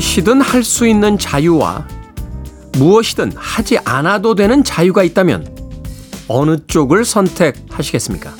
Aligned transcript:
무엇이든 0.00 0.40
할 0.40 0.64
수 0.64 0.86
있는 0.86 1.18
자유와 1.18 1.86
무엇이든 2.78 3.32
하지 3.36 3.76
않아도 3.84 4.34
되는 4.34 4.64
자유가 4.64 5.02
있다면 5.02 5.54
어느 6.26 6.56
쪽을 6.66 7.04
선택하시겠습니까? 7.04 8.32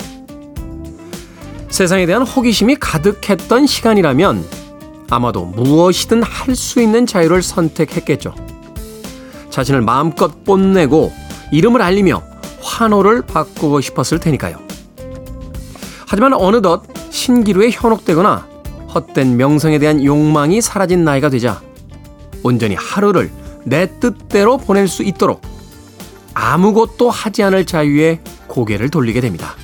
세상에 1.69 2.07
대한 2.07 2.23
호기심이 2.23 2.77
가득했던 2.77 3.67
시간이라면 3.67 4.43
아마도 5.11 5.45
무엇이든 5.45 6.23
할 6.23 6.55
수 6.55 6.81
있는 6.81 7.05
자유를 7.05 7.43
선택했겠죠. 7.43 8.33
자신을 9.51 9.81
마음껏 9.81 10.43
뽐내고 10.43 11.13
이름을 11.51 11.79
알리며 11.83 12.23
환호를 12.63 13.21
바꾸고 13.21 13.81
싶었을 13.81 14.19
테니까요. 14.19 14.57
하지만 16.07 16.33
어느덧 16.33 16.85
신기루에 17.11 17.69
현혹되거나 17.69 18.50
헛된 18.93 19.37
명성에 19.37 19.79
대한 19.79 20.03
욕망이 20.03 20.61
사라진 20.61 21.03
나이가 21.03 21.29
되자 21.29 21.61
온전히 22.43 22.75
하루를 22.75 23.31
내 23.63 23.99
뜻대로 23.99 24.57
보낼 24.57 24.87
수 24.87 25.03
있도록 25.03 25.41
아무것도 26.33 27.09
하지 27.09 27.43
않을 27.43 27.65
자유에 27.65 28.21
고개를 28.47 28.89
돌리게 28.89 29.21
됩니다. 29.21 29.55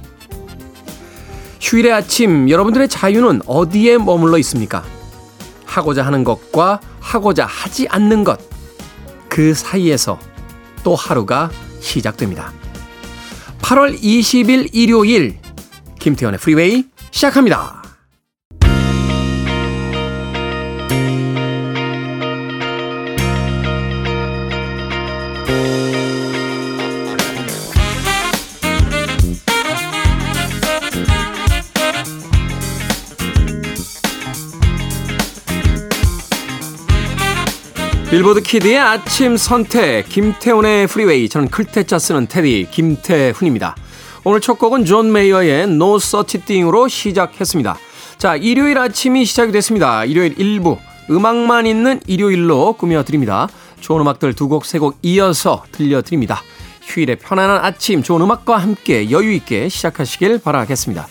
휴일의 1.59 1.91
아침, 1.91 2.49
여러분들의 2.49 2.87
자유는 2.87 3.41
어디에 3.45 3.97
머물러 3.97 4.37
있습니까? 4.39 4.83
하고자 5.65 6.05
하는 6.05 6.23
것과 6.23 6.79
하고자 6.99 7.45
하지 7.45 7.87
않는 7.89 8.23
것, 8.23 8.39
그 9.27 9.53
사이에서 9.53 10.19
또 10.83 10.95
하루가 10.95 11.49
시작됩니다. 11.81 12.53
8월 13.61 13.99
20일 13.99 14.69
일요일, 14.71 15.37
김태훈의 15.99 16.39
프리웨이 16.39 16.85
시작합니다. 17.11 17.86
Billboard 38.17 38.41
Kid의 38.41 38.79
아침 38.79 39.37
선택 39.37 40.09
김태훈의 40.09 40.87
프리웨이 40.87 41.29
저는 41.29 41.49
클 41.49 41.72
태 41.72 41.88
자 41.88 41.99
쓰는 41.99 42.25
태디 42.25 42.67
김태훈입니다. 42.71 43.75
오늘 44.23 44.41
첫 44.41 44.57
곡은 44.57 44.85
존 44.85 45.11
메이어의 45.11 45.65
No 45.65 45.97
Such 45.97 46.39
Thing으로 46.39 46.87
시작했습니다. 46.87 47.77
자 48.17 48.35
일요일 48.35 48.79
아침이 48.79 49.23
시작이 49.23 49.51
됐습니다. 49.51 50.03
일요일 50.03 50.33
1부 50.33 50.79
음악만 51.11 51.67
있는 51.67 51.99
일요일로 52.07 52.73
꾸며드립니다. 52.73 53.49
좋은 53.81 54.01
음악들 54.01 54.33
두 54.33 54.47
곡, 54.47 54.65
세 54.65 54.79
곡 54.79 54.97
이어서 55.03 55.63
들려드립니다. 55.71 56.41
휴일의 56.87 57.17
편안한 57.17 57.63
아침 57.63 58.01
좋은 58.01 58.19
음악과 58.21 58.57
함께 58.57 59.11
여유 59.11 59.31
있게 59.33 59.69
시작하시길 59.69 60.39
바라겠습니다. 60.39 61.07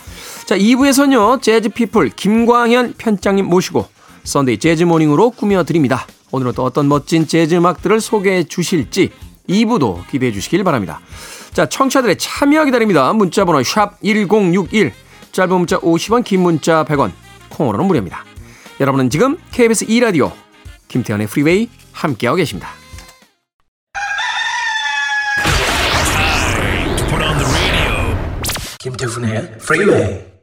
자 0.46 0.58
2부에서는요 0.58 1.40
재즈 1.40 1.68
피플 1.68 2.10
김광현 2.16 2.94
편집장님 2.98 3.46
모시고 3.46 3.86
Sunday 4.24 4.58
Jazz 4.58 4.82
Morning으로 4.82 5.30
꾸며드립니다. 5.30 6.04
오늘은 6.30 6.52
또 6.52 6.64
어떤 6.64 6.88
멋진 6.88 7.26
재즈 7.26 7.54
음악들을 7.54 8.00
소개해 8.00 8.44
주실지 8.44 9.10
2부도 9.48 10.06
기대해 10.08 10.32
주시길 10.32 10.64
바랍니다. 10.64 11.00
자, 11.52 11.66
청취자들의 11.66 12.18
참여 12.18 12.64
기다립니다. 12.64 13.12
문자 13.12 13.44
번호 13.44 13.62
샵 13.62 14.00
1061, 14.02 14.92
짧은 15.32 15.56
문자 15.56 15.78
50원, 15.78 16.24
긴 16.24 16.42
문자 16.42 16.84
100원, 16.84 17.12
콩으로는 17.50 17.86
무료입니다. 17.86 18.24
여러분은 18.80 19.08
지금 19.08 19.38
KBS 19.52 19.86
2라디오 19.86 20.32
김태훈의 20.88 21.28
프리웨이 21.28 21.70
함께하고 21.92 22.36
계십니다. 22.36 22.68
김태훈의 28.78 29.58
프리웨이 29.58 30.35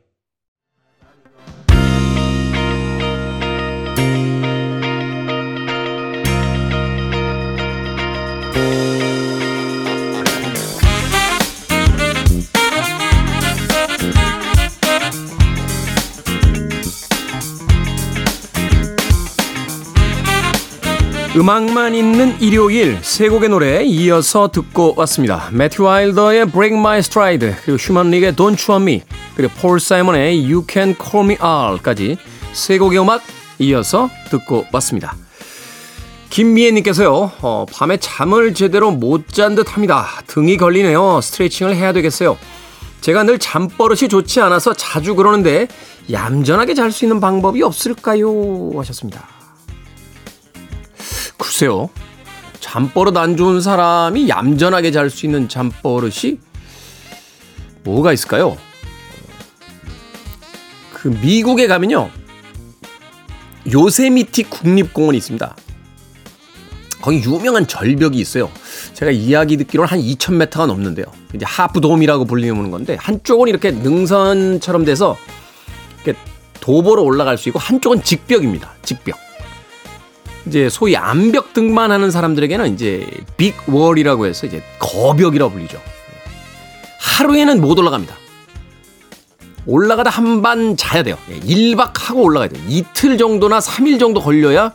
음악만 21.35 21.95
있는 21.95 22.39
일요일 22.39 22.99
세 23.01 23.27
곡의 23.27 23.49
노래 23.49 23.83
이어서 23.83 24.49
듣고 24.51 24.93
왔습니다. 24.97 25.49
매튜 25.51 25.83
와일더의 25.83 26.45
Break 26.51 26.77
My 26.77 26.99
Stride 26.99 27.53
그리고 27.63 27.77
휴먼 27.77 28.11
릭의 28.11 28.33
Don't 28.33 28.69
You 28.69 28.69
Want 28.69 28.83
Me 28.83 29.01
그리고 29.35 29.51
폴 29.59 29.79
사이먼의 29.79 30.43
You 30.43 30.63
Can 30.69 30.95
Call 30.95 31.25
Me 31.31 31.37
All까지 31.43 32.17
세 32.53 32.77
곡의 32.77 32.99
음악 32.99 33.23
이어서 33.57 34.09
듣고 34.29 34.65
왔습니다. 34.71 35.15
김미애님께서요 36.29 37.31
어, 37.41 37.65
밤에 37.71 37.97
잠을 37.97 38.53
제대로 38.53 38.91
못 38.91 39.27
잔 39.31 39.55
듯 39.55 39.73
합니다. 39.73 40.05
등이 40.27 40.57
걸리네요. 40.57 41.19
스트레칭을 41.21 41.75
해야 41.75 41.93
되겠어요. 41.93 42.37
제가 43.01 43.23
늘 43.23 43.39
잠버릇이 43.39 44.07
좋지 44.07 44.39
않아서 44.41 44.73
자주 44.73 45.15
그러는데 45.15 45.67
얌전하게 46.11 46.75
잘 46.75 46.91
수 46.91 47.05
있는 47.05 47.19
방법이 47.19 47.63
없을까요? 47.63 48.71
하셨습니다. 48.77 49.27
글쎄요. 51.43 51.89
잠버릇 52.61 53.17
안 53.17 53.35
좋은 53.35 53.59
사람이 53.59 54.29
얌전하게 54.29 54.91
잘 54.91 55.09
수 55.09 55.25
있는 55.25 55.49
잠버릇이 55.49 56.39
뭐가 57.83 58.13
있을까요? 58.13 58.57
그 60.93 61.09
미국에 61.09 61.67
가면요. 61.67 62.09
요세미티 63.69 64.43
국립공원이 64.43 65.17
있습니다. 65.17 65.53
거기 67.01 67.21
유명한 67.21 67.67
절벽이 67.67 68.17
있어요. 68.17 68.49
제가 68.93 69.11
이야기 69.11 69.57
듣기로는 69.57 69.89
한 69.91 69.99
2,000m가 69.99 70.65
넘는데요. 70.65 71.05
이제 71.35 71.45
하프돔이라고 71.45 72.23
불리는 72.23 72.71
건데 72.71 72.95
한쪽은 72.97 73.49
이렇게 73.49 73.71
능선처럼 73.71 74.85
돼서 74.85 75.17
이렇게 76.05 76.17
도보로 76.61 77.03
올라갈 77.03 77.37
수 77.37 77.49
있고 77.49 77.59
한쪽은 77.59 78.03
직벽입니다. 78.03 78.71
직벽. 78.81 79.32
이제 80.45 80.69
소위 80.69 80.95
암벽 80.97 81.53
등반 81.53 81.91
하는 81.91 82.11
사람들에게는 82.11 82.73
이제 82.73 83.07
빅월이라고 83.37 84.25
해서 84.25 84.45
이제 84.45 84.61
거벽이라고 84.79 85.51
불리죠. 85.51 85.81
하루에는 86.99 87.61
못 87.61 87.77
올라갑니다. 87.79 88.15
올라가다 89.65 90.09
한 90.09 90.41
반 90.41 90.75
자야 90.75 91.03
돼요. 91.03 91.17
1박 91.29 91.87
예, 91.87 91.91
하고 92.05 92.23
올라가야 92.23 92.49
돼요. 92.49 92.61
이틀 92.67 93.17
정도나 93.17 93.59
3일 93.59 93.99
정도 93.99 94.21
걸려야 94.21 94.73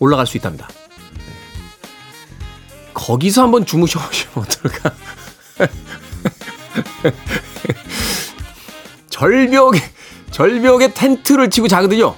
올라갈 0.00 0.26
수 0.26 0.36
있답니다. 0.36 0.68
거기서 2.92 3.42
한번 3.42 3.64
주무셔 3.66 4.00
보시면 4.00 4.32
어떨까? 4.36 4.92
절벽에, 9.10 9.80
절벽에 10.32 10.92
텐트를 10.94 11.50
치고 11.50 11.68
자거든요. 11.68 12.16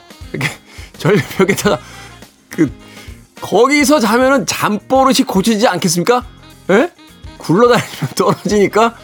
절벽에다가 0.97 1.79
그 2.49 2.70
거기서 3.41 4.00
자면은 4.00 4.47
잠버릇이 4.47 5.19
고쳐지지 5.27 5.69
않겠습니까? 5.69 6.25
예? 6.71 6.91
굴러다니면 7.38 7.91
떨어지니까 8.17 8.94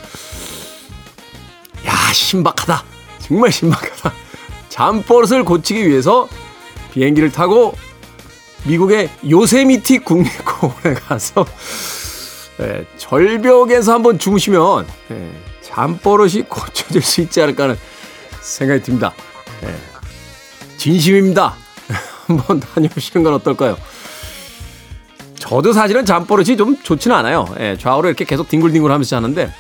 야 1.87 2.13
신박하다 2.13 2.85
정말 3.21 3.53
신박하다 3.53 4.13
잠버릇을 4.69 5.45
고치기 5.45 5.87
위해서 5.89 6.29
비행기를 6.93 7.31
타고 7.31 7.75
미국의 8.65 9.11
요세미티 9.29 10.01
국립공원에 10.01 10.95
가서 11.07 11.45
예, 12.61 12.87
절벽에서 12.97 13.93
한번 13.95 14.19
주무시면 14.19 14.87
예, 15.11 15.33
잠버릇이 15.63 16.43
고쳐질 16.49 17.03
수 17.03 17.21
있지 17.23 17.41
않을까 17.43 17.65
하는 17.65 17.79
생각이 18.41 18.83
듭니다. 18.83 19.13
예, 19.65 19.75
진심입니다. 20.77 21.55
한번 22.27 22.61
다녀오시는 22.61 23.25
건 23.25 23.35
어떨까요? 23.35 23.77
저도 25.43 25.73
사실은 25.73 26.05
잠버릇이 26.05 26.57
좀 26.57 26.77
좋지는 26.81 27.17
않아요. 27.17 27.47
예, 27.59 27.77
좌우로 27.77 28.09
이렇게 28.09 28.25
계속 28.25 28.49
뒹굴뒹굴 28.49 28.93
하면서 28.93 29.11
자는데 29.11 29.53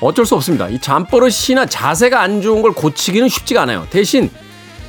어쩔 0.00 0.24
수 0.24 0.34
없습니다. 0.34 0.68
이 0.68 0.80
잠버릇이나 0.80 1.66
자세가 1.66 2.20
안 2.22 2.40
좋은 2.40 2.62
걸 2.62 2.72
고치기는 2.72 3.28
쉽지가 3.28 3.62
않아요. 3.62 3.86
대신 3.90 4.30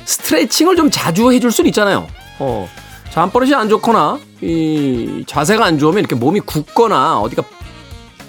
스트레칭을 0.06 0.76
좀 0.76 0.90
자주 0.90 1.30
해줄 1.30 1.52
수는 1.52 1.68
있잖아요. 1.68 2.06
어, 2.38 2.66
잠버릇이 3.10 3.54
안 3.54 3.68
좋거나 3.68 4.18
이 4.40 5.24
자세가 5.26 5.64
안 5.64 5.78
좋으면 5.78 6.00
이렇게 6.00 6.14
몸이 6.16 6.40
굳거나 6.40 7.20
어디가 7.20 7.42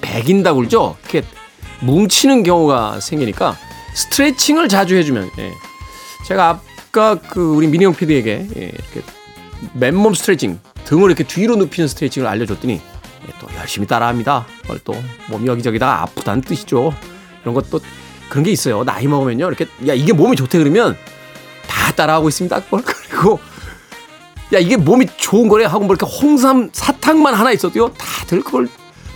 배긴다고 0.01 0.57
그러죠. 0.57 0.97
이렇게 1.03 1.25
뭉치는 1.79 2.43
경우가 2.43 2.99
생기니까 2.99 3.55
스트레칭을 3.93 4.67
자주 4.67 4.95
해주면 4.97 5.31
예. 5.39 5.53
제가 6.27 6.59
아까 6.89 7.15
그 7.15 7.55
우리 7.55 7.67
민희용 7.67 7.95
PD에게 7.95 8.47
예, 8.57 8.61
이렇게 8.61 9.01
맨몸 9.73 10.15
스트레칭, 10.15 10.59
등을 10.87 11.09
이렇게 11.09 11.25
뒤로 11.25 11.57
눕히는 11.57 11.87
스트레칭을 11.89 12.27
알려줬더니 12.27 12.73
예, 12.73 13.33
또 13.41 13.47
열심히 13.57 13.87
따라합니다. 13.87 14.45
또 14.85 14.95
몸이 15.29 15.45
여기저기다 15.47 16.03
아프다는 16.03 16.41
뜻이죠. 16.41 16.93
이런 17.41 17.53
것도 17.53 17.81
그런 18.29 18.43
게 18.43 18.51
있어요. 18.51 18.83
나이 18.83 19.05
먹으면요. 19.05 19.47
이렇게 19.47 19.65
야 19.87 19.93
이게 19.93 20.13
몸이 20.13 20.37
좋대 20.37 20.57
그러면 20.57 20.95
다 21.67 21.91
따라하고 21.91 22.29
있습니다. 22.29 22.61
그걸 22.61 22.83
그리고 22.83 23.39
야 24.53 24.59
이게 24.59 24.77
몸이 24.77 25.07
좋은 25.17 25.49
거래 25.49 25.65
하고 25.65 25.85
뭐 25.85 25.93
이렇게 25.93 26.09
홍삼 26.09 26.69
사탕만 26.71 27.33
하나 27.33 27.51
있어도요. 27.51 27.89
다들 27.93 28.41
그걸 28.41 28.69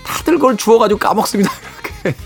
다들 0.04 0.36
그걸 0.36 0.58
주워가지고 0.58 1.00
까먹습니다. 1.00 1.50
이렇게 2.04 2.18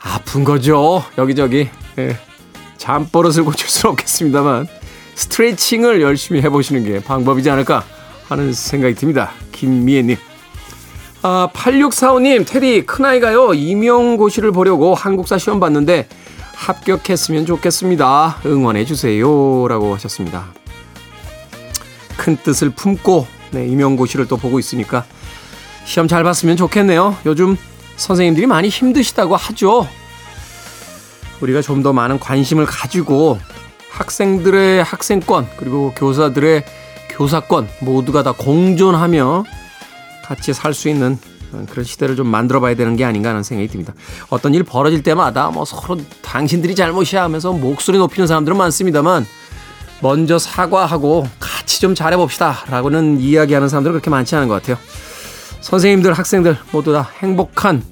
아픈 0.00 0.44
거죠. 0.44 1.02
여기저기 1.16 1.70
예. 1.98 2.18
잠버릇을 2.76 3.44
고칠 3.44 3.70
수는 3.70 3.92
없겠습니다만 3.92 4.68
스트레칭을 5.14 6.02
열심히 6.02 6.42
해보시는 6.42 6.84
게 6.84 7.02
방법이지 7.02 7.48
않을까 7.48 7.84
하는 8.28 8.52
생각이 8.52 8.94
듭니다. 8.94 9.30
김미애님. 9.52 10.16
아, 11.22 11.48
8645님, 11.52 12.46
테디, 12.46 12.86
큰아이가요, 12.86 13.54
임용고시를 13.54 14.52
보려고 14.52 14.94
한국사 14.94 15.38
시험 15.38 15.58
봤는데 15.60 16.08
합격했으면 16.54 17.46
좋겠습니다. 17.46 18.38
응원해주세요. 18.46 19.68
라고 19.68 19.94
하셨습니다. 19.94 20.46
큰 22.16 22.36
뜻을 22.36 22.70
품고, 22.70 23.26
네, 23.50 23.66
임용고시를 23.66 24.26
또 24.26 24.36
보고 24.36 24.58
있으니까 24.58 25.04
시험 25.84 26.08
잘 26.08 26.24
봤으면 26.24 26.56
좋겠네요. 26.56 27.16
요즘 27.26 27.56
선생님들이 27.96 28.46
많이 28.46 28.68
힘드시다고 28.68 29.36
하죠. 29.36 29.88
우리가 31.40 31.60
좀 31.62 31.82
더 31.82 31.92
많은 31.92 32.18
관심을 32.18 32.66
가지고 32.66 33.38
학생들의 33.90 34.82
학생권 34.82 35.48
그리고 35.58 35.92
교사들의 35.94 36.64
교사권 37.16 37.68
모두가 37.80 38.22
다 38.22 38.32
공존하며 38.32 39.44
같이 40.24 40.52
살 40.52 40.74
수 40.74 40.88
있는 40.88 41.18
그런 41.70 41.84
시대를 41.84 42.16
좀 42.16 42.26
만들어 42.26 42.60
봐야 42.60 42.74
되는 42.74 42.96
게 42.96 43.04
아닌가 43.04 43.30
하는 43.30 43.42
생각이 43.42 43.68
듭니다. 43.68 43.94
어떤 44.28 44.52
일 44.52 44.62
벌어질 44.62 45.02
때마다 45.02 45.48
뭐 45.50 45.64
서로 45.64 45.98
당신들이 46.20 46.74
잘못이야 46.74 47.22
하면서 47.22 47.52
목소리 47.52 47.96
높이는 47.98 48.26
사람들은 48.26 48.56
많습니다만 48.58 49.24
먼저 50.00 50.38
사과하고 50.38 51.26
같이 51.40 51.80
좀 51.80 51.94
잘해봅시다 51.94 52.64
라고는 52.68 53.20
이야기하는 53.20 53.68
사람들은 53.68 53.92
그렇게 53.94 54.10
많지 54.10 54.36
않은 54.36 54.48
것 54.48 54.54
같아요. 54.54 54.76
선생님들, 55.60 56.12
학생들 56.12 56.58
모두 56.72 56.92
다 56.92 57.10
행복한 57.22 57.82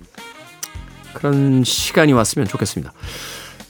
그런 1.15 1.65
시간이 1.65 2.13
왔으면 2.13 2.47
좋겠습니다. 2.47 2.93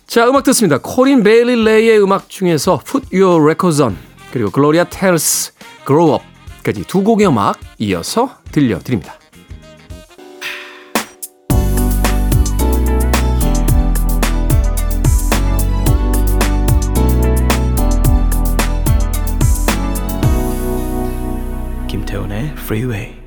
자, 0.06 0.28
음악 0.28 0.42
듣습니다. 0.44 0.78
코린 0.82 1.22
베일리 1.22 1.62
레이의 1.62 2.02
음악 2.02 2.28
중에서 2.28 2.80
Put 2.84 3.16
Your 3.16 3.42
Records 3.44 3.80
On 3.82 3.96
그리고 4.34 4.50
글로리아 4.50 4.82
텔스 4.82 5.52
Grow 5.86 6.18
Up까지 6.58 6.82
두 6.88 7.04
곡의 7.04 7.28
음악 7.28 7.56
이어서 7.78 8.38
들려드립니다. 8.50 9.14
김태훈의 21.86 22.54
Freeway. 22.56 23.23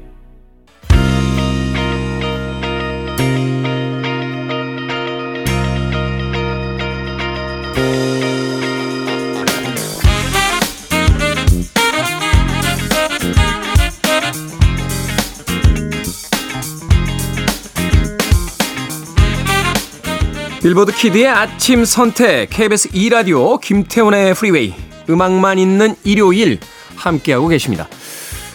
빌보드 20.68 20.92
키드의 20.92 21.30
아침 21.30 21.86
선택 21.86 22.50
KBS 22.50 22.90
2 22.92 23.08
라디오 23.08 23.58
김태훈의 23.58 24.34
프리웨이 24.34 24.74
음악만 25.10 25.60
있는 25.60 25.96
일요일 26.04 26.60
함께하고 26.98 27.48
계십니다. 27.48 27.88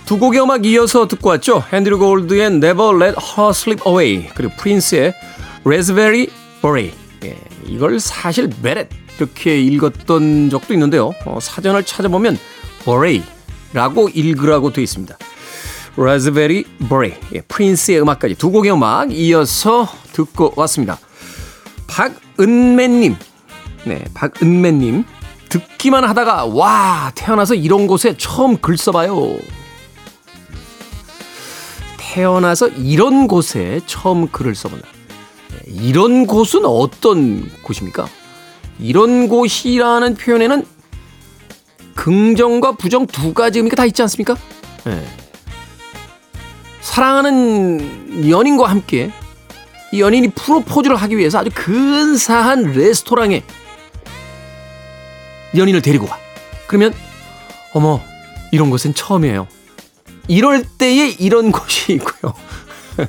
두 0.04 0.18
곡의 0.18 0.42
음악 0.42 0.66
이어서 0.66 1.08
듣고 1.08 1.30
왔죠. 1.30 1.64
앤드류 1.72 1.98
골드의 1.98 2.48
Never 2.48 3.02
Let 3.02 3.16
Her 3.18 3.50
Slip 3.54 3.82
Away 3.86 4.28
그리고 4.34 4.52
프린스의 4.58 5.14
Raspberry 5.64 6.26
Beret 6.60 6.94
예, 7.24 7.38
이걸 7.64 7.98
사실 7.98 8.50
베렛 8.62 8.90
이렇게 9.16 9.58
읽었던 9.62 10.50
적도 10.50 10.74
있는데요. 10.74 11.14
어, 11.24 11.38
사전을 11.40 11.82
찾아보면 11.84 12.38
Beret라고 12.84 14.10
읽으라고 14.10 14.70
되어 14.70 14.82
있습니다. 14.82 15.16
Raspberry 15.96 16.64
Beret 16.90 17.18
예, 17.36 17.40
프린스의 17.40 18.02
음악까지 18.02 18.34
두 18.34 18.50
곡의 18.50 18.70
음악 18.70 19.10
이어서 19.12 19.88
듣고 20.12 20.52
왔습니다. 20.56 20.98
박은매님. 21.86 23.16
네, 23.84 24.04
박은매님. 24.14 25.04
듣기만 25.48 26.04
하다가, 26.04 26.46
와, 26.46 27.12
태어나서 27.14 27.54
이런 27.54 27.86
곳에 27.86 28.16
처음 28.16 28.56
글 28.58 28.76
써봐요. 28.78 29.36
태어나서 31.98 32.68
이런 32.68 33.26
곳에 33.26 33.80
처음 33.86 34.28
글을 34.28 34.54
써본다. 34.54 34.86
네, 34.86 35.58
이런 35.66 36.26
곳은 36.26 36.64
어떤 36.64 37.50
곳입니까? 37.62 38.06
이런 38.78 39.28
곳이라는 39.28 40.14
표현에는 40.16 40.66
긍정과 41.94 42.72
부정 42.72 43.06
두 43.06 43.32
가지 43.32 43.58
의미가 43.58 43.76
다 43.76 43.84
있지 43.84 44.02
않습니까? 44.02 44.36
네. 44.84 45.06
사랑하는 46.80 48.28
연인과 48.28 48.68
함께 48.68 49.10
이 49.92 50.00
연인이 50.00 50.30
프로포즈를 50.30 50.96
하기 50.96 51.18
위해서 51.18 51.38
아주 51.38 51.50
근사한 51.54 52.72
레스토랑에 52.72 53.44
연인을 55.54 55.82
데리고 55.82 56.06
가. 56.06 56.18
그러면 56.66 56.94
어머 57.74 58.00
이런 58.52 58.70
곳은 58.70 58.94
처음이에요. 58.94 59.46
이럴 60.28 60.64
때에 60.64 61.08
이런 61.10 61.52
곳이 61.52 61.92
있고요. 61.94 62.34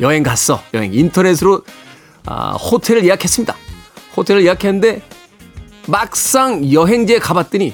여행 0.00 0.22
갔어. 0.24 0.62
여행 0.74 0.92
인터넷으로 0.92 1.62
아, 2.26 2.52
호텔을 2.52 3.04
예약했습니다. 3.04 3.54
호텔을 4.16 4.44
예약했는데 4.44 5.02
막상 5.86 6.70
여행지에 6.72 7.20
가봤더니 7.20 7.72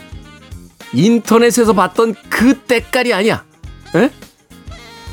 인터넷에서 0.92 1.72
봤던 1.72 2.14
그 2.28 2.58
때깔이 2.60 3.14
아니야. 3.14 3.44
에? 3.94 4.10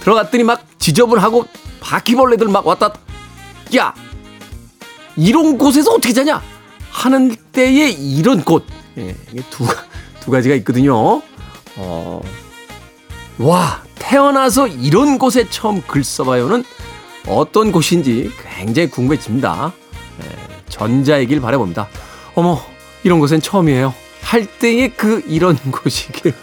들어갔더니 0.02 0.44
막 0.44 0.66
지저분하고 0.80 1.46
바퀴벌레들 1.80 2.48
막 2.50 2.66
왔다 2.68 2.94
야 3.76 3.94
이런 5.16 5.58
곳에서 5.58 5.92
어떻게 5.92 6.14
자냐 6.14 6.42
하는 6.92 7.36
때에 7.52 7.90
이런 7.90 8.44
곳 8.44 8.66
예, 8.98 9.16
두, 9.50 9.66
두 10.20 10.32
가지가 10.32 10.56
있거든요. 10.56 11.22
어, 11.76 12.22
와 13.40 13.84
태어나서 13.96 14.68
이런 14.68 15.18
곳에 15.18 15.48
처음 15.50 15.82
글 15.82 16.04
써봐요는 16.04 16.64
어떤 17.28 17.72
곳인지 17.72 18.32
굉장히 18.58 18.90
궁금해집니다. 18.90 19.74
예, 20.24 20.30
전자이길 20.70 21.42
바라봅니다. 21.42 21.88
어머 22.36 22.62
이런 23.04 23.20
곳엔 23.20 23.42
처음이에요. 23.42 23.94
할 24.22 24.46
때의 24.46 24.94
그 24.96 25.24
이런 25.28 25.56
곳이길 25.72 26.34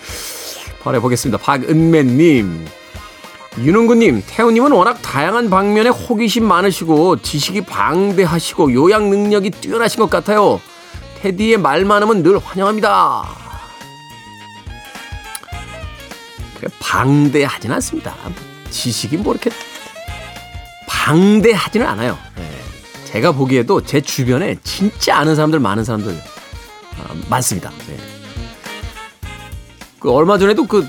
바라보겠습니다. 0.83 1.39
박은매님 1.39 2.67
윤은구님, 3.59 4.23
태우님은 4.27 4.71
워낙 4.73 5.03
다양한 5.03 5.51
방면에 5.51 5.89
호기심 5.89 6.45
많으시고 6.47 7.21
지식이 7.21 7.63
방대하시고 7.63 8.73
요양 8.75 9.11
능력이 9.11 9.51
뛰어나신 9.51 10.01
것 10.01 10.09
같아요. 10.09 10.61
테디의 11.21 11.59
말 11.59 11.85
많으면 11.85 12.23
늘 12.23 12.39
환영합니다. 12.39 13.25
방대하진 16.79 17.73
않습니다. 17.73 18.15
지식이 18.71 19.17
뭐 19.17 19.35
이렇게 19.35 19.51
방대하지는 20.89 21.87
않아요. 21.87 22.17
네. 22.37 22.49
제가 23.07 23.33
보기에도 23.33 23.83
제 23.83 24.01
주변에 24.01 24.57
진짜 24.63 25.17
아는 25.17 25.35
사람들 25.35 25.59
많은 25.59 25.85
사람들 25.85 26.13
어, 26.13 27.17
많습니다. 27.29 27.71
네. 27.89 27.97
그 29.99 30.11
얼마 30.13 30.39
전에도 30.39 30.67
그 30.67 30.89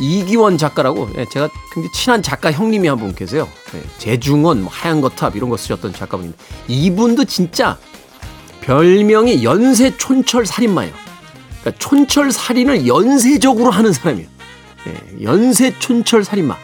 이기원 0.00 0.58
작가라고 0.58 1.08
예, 1.16 1.24
제가 1.26 1.48
굉장히 1.72 1.92
친한 1.92 2.22
작가 2.22 2.50
형님이 2.52 2.88
한 2.88 2.98
분 2.98 3.14
계세요. 3.14 3.48
예, 3.74 3.82
재중원, 3.98 4.62
뭐 4.62 4.70
하얀 4.72 5.00
거탑 5.00 5.36
이런 5.36 5.50
거 5.50 5.56
쓰셨던 5.56 5.92
작가분인데 5.92 6.36
이분도 6.68 7.24
진짜 7.24 7.78
별명이 8.62 9.44
연쇄 9.44 9.96
촌철 9.96 10.46
살인마예요. 10.46 10.92
그러니까 11.60 11.78
촌철 11.78 12.32
살인을 12.32 12.86
연쇄적으로 12.86 13.70
하는 13.70 13.92
사람이에요. 13.92 14.28
예, 14.88 15.22
연쇄 15.24 15.78
촌철 15.78 16.24
살인마. 16.24 16.56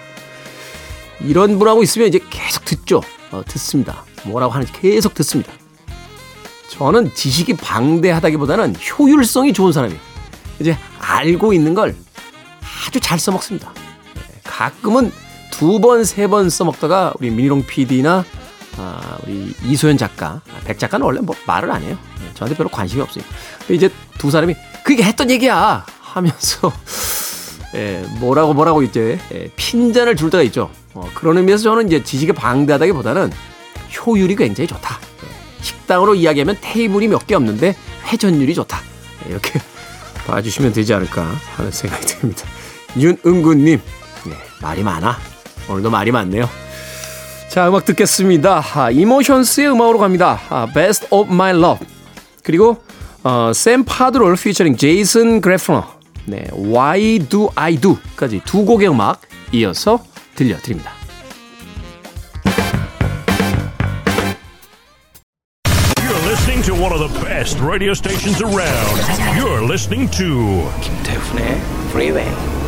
이런 1.20 1.58
분하고 1.58 1.82
있으면 1.82 2.08
이제 2.08 2.18
계속 2.30 2.64
듣죠. 2.64 3.02
어, 3.30 3.42
듣습니다. 3.46 4.04
뭐라고 4.24 4.52
하는지 4.52 4.72
계속 4.72 5.14
듣습니다. 5.14 5.52
저는 6.70 7.14
지식이 7.14 7.54
방대하다기보다는 7.54 8.74
효율성이 8.98 9.52
좋은 9.52 9.72
사람이에요. 9.72 10.00
이제 10.60 10.76
알고 10.98 11.52
있는 11.52 11.74
걸 11.74 11.94
아주 12.86 13.00
잘 13.00 13.18
써먹습니다. 13.18 13.72
예, 13.76 14.40
가끔은 14.44 15.12
두 15.50 15.80
번, 15.80 16.04
세 16.04 16.26
번 16.28 16.48
써먹다가 16.50 17.14
우리 17.18 17.30
민희롱 17.30 17.66
PD나 17.66 18.24
아, 18.78 19.18
우리 19.24 19.52
이소연 19.64 19.98
작가, 19.98 20.40
백 20.64 20.78
작가는 20.78 21.04
원래 21.04 21.20
뭐 21.20 21.34
말을 21.46 21.70
안 21.70 21.82
해요. 21.82 21.98
예, 22.24 22.34
저한테 22.34 22.56
별로 22.56 22.68
관심이 22.70 23.02
없어요. 23.02 23.24
근데 23.58 23.74
이제 23.74 23.90
두 24.18 24.30
사람이 24.30 24.54
그게 24.84 25.02
했던 25.02 25.30
얘기야 25.30 25.84
하면서 26.00 26.72
예, 27.74 28.04
뭐라고 28.20 28.54
뭐라고 28.54 28.82
이제 28.82 29.18
예, 29.32 29.50
핀잔을 29.56 30.16
줄 30.16 30.30
때가 30.30 30.42
있죠. 30.44 30.70
어, 30.94 31.08
그런 31.14 31.36
의미에서 31.38 31.62
저는 31.64 31.86
이제 31.88 32.02
지식에 32.02 32.32
방대하다기보다는 32.32 33.32
효율이 34.06 34.36
굉장히 34.36 34.66
좋다. 34.68 34.98
예, 35.24 35.62
식당으로 35.62 36.14
이야기하면 36.14 36.56
테이블이 36.60 37.08
몇 37.08 37.26
개 37.26 37.34
없는데 37.34 37.76
회전율이 38.06 38.54
좋다. 38.54 38.80
예, 39.26 39.30
이렇게 39.30 39.60
봐주시면 40.26 40.72
되지 40.72 40.94
않을까 40.94 41.22
하는 41.56 41.70
생각이 41.70 42.06
듭니다. 42.06 42.46
윤은구님, 42.96 43.80
예, 44.28 44.32
말이 44.62 44.82
많아. 44.82 45.18
오늘도 45.68 45.90
말이 45.90 46.10
많네요. 46.10 46.48
자, 47.48 47.68
음악 47.68 47.84
듣겠습니다. 47.84 48.62
아, 48.74 48.90
이모션스의 48.90 49.72
음악으로 49.72 49.98
갑니다. 49.98 50.40
아, 50.50 50.66
Best 50.72 51.08
of 51.10 51.32
My 51.32 51.50
Love. 51.50 51.86
그리고 52.42 52.82
어, 53.22 53.52
샘 53.54 53.84
파드롤 53.84 54.36
피처링 54.36 54.76
제이슨 54.76 55.40
그래프너. 55.40 55.84
네, 56.26 56.44
Why 56.52 57.18
Do 57.28 57.50
I 57.54 57.76
Do까지 57.76 58.42
두 58.44 58.64
곡의 58.64 58.88
음악 58.88 59.20
이어서 59.52 60.02
들려드립니다. 60.36 60.92
You're 65.96 66.26
listening 66.26 66.62
to 66.66 66.74
one 66.74 66.92
of 66.92 67.00
the 67.00 67.24
best 67.24 67.60
radio 67.60 67.92
stations 67.92 68.42
around. 68.42 69.00
You're 69.36 69.64
listening 69.64 70.10
to 70.12 70.70
김태훈의 70.80 71.60
Freeway. 71.90 72.59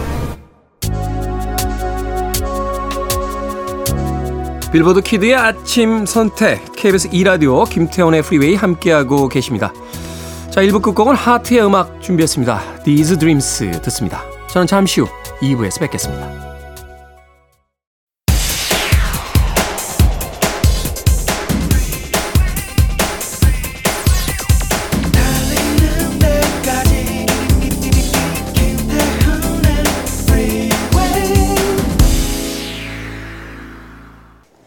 Billboard 4.73 5.03
Kid의 5.03 5.35
아침 5.35 6.07
선택 6.07 6.73
KBS 6.75 7.11
2라디오 7.11 7.69
김태훈의 7.69 8.23
프리웨이 8.23 8.55
함께하고 8.55 9.29
계십니다. 9.29 9.71
자 10.51 10.63
1부 10.63 10.81
끝곡은 10.81 11.15
하트의 11.15 11.67
음악 11.67 12.01
준비했습니다. 12.01 12.83
These 12.85 13.19
Dreams 13.19 13.71
듣습니다. 13.83 14.23
저는 14.49 14.67
잠시 14.67 15.03
후 15.03 15.09
2부에서 15.43 15.79
뵙겠습니다. 15.81 16.42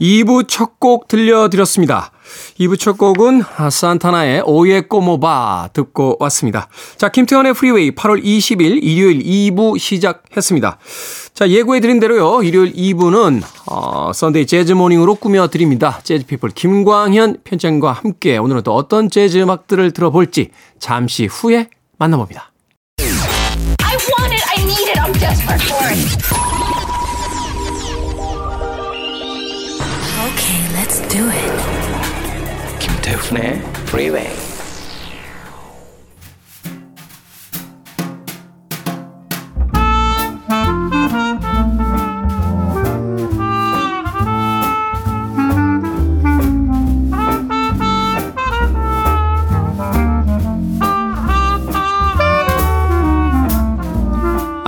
(2부) 0.05 0.47
첫 0.47 0.79
곡 0.79 1.07
들려드렸습니다. 1.07 2.11
2부 2.59 2.77
첫 2.77 2.97
곡은 2.97 3.43
산타나의 3.71 4.43
Oye 4.45 4.81
Como 4.81 5.40
Va 5.40 5.69
듣고 5.73 6.17
왔습니다. 6.19 6.67
자, 6.97 7.09
김태훈의 7.09 7.53
프리웨이 7.53 7.91
8월 7.91 8.23
20일 8.23 8.83
일요일 8.83 9.23
2부 9.23 9.79
시작했습니다. 9.79 10.77
자, 11.33 11.49
예고해드린 11.49 11.99
대로요. 11.99 12.43
일요일 12.43 12.73
2부는 12.73 13.41
어, 13.67 14.11
Sunday 14.13 14.45
Jazz 14.45 14.73
Morning으로 14.73 15.15
꾸며드립니다. 15.15 15.99
재즈피플 16.03 16.49
김광현 16.51 17.37
편집장과 17.43 17.93
함께 17.93 18.37
오늘은 18.37 18.61
또 18.63 18.75
어떤 18.75 19.09
재즈 19.09 19.37
음악들을 19.39 19.91
들어볼지 19.91 20.51
잠시 20.79 21.25
후에 21.25 21.69
만나봅니다. 21.97 22.51
do 31.14 31.30
it. 31.30 32.78
김태훈의 32.80 33.62
Freeway. 33.86 34.50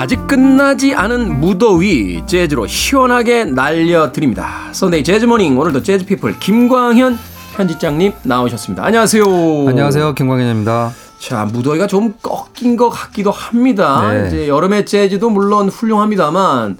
아직 0.07 0.25
끝나지 0.25 0.95
않은 0.95 1.41
무더위 1.41 2.25
재즈로 2.25 2.65
시원하게 2.65 3.43
날려드립니다. 3.43 4.69
Sunday 4.71 5.03
Jazz 5.03 5.25
Morning 5.25 5.59
오늘도 5.59 5.83
재즈 5.83 6.05
피플 6.05 6.39
김광현 6.39 7.19
편집장님 7.57 8.13
나오셨습니다. 8.23 8.85
안녕하세요. 8.85 9.25
안녕하세요. 9.67 10.15
김광현입니다. 10.15 10.93
자, 11.19 11.43
무더위가 11.51 11.87
좀 11.87 12.13
꺾인 12.21 12.77
것 12.77 12.87
같기도 12.87 13.31
합니다. 13.31 14.13
네. 14.13 14.27
이제 14.27 14.47
여름의 14.47 14.85
재즈도 14.85 15.29
물론 15.29 15.67
훌륭합니다만 15.67 16.77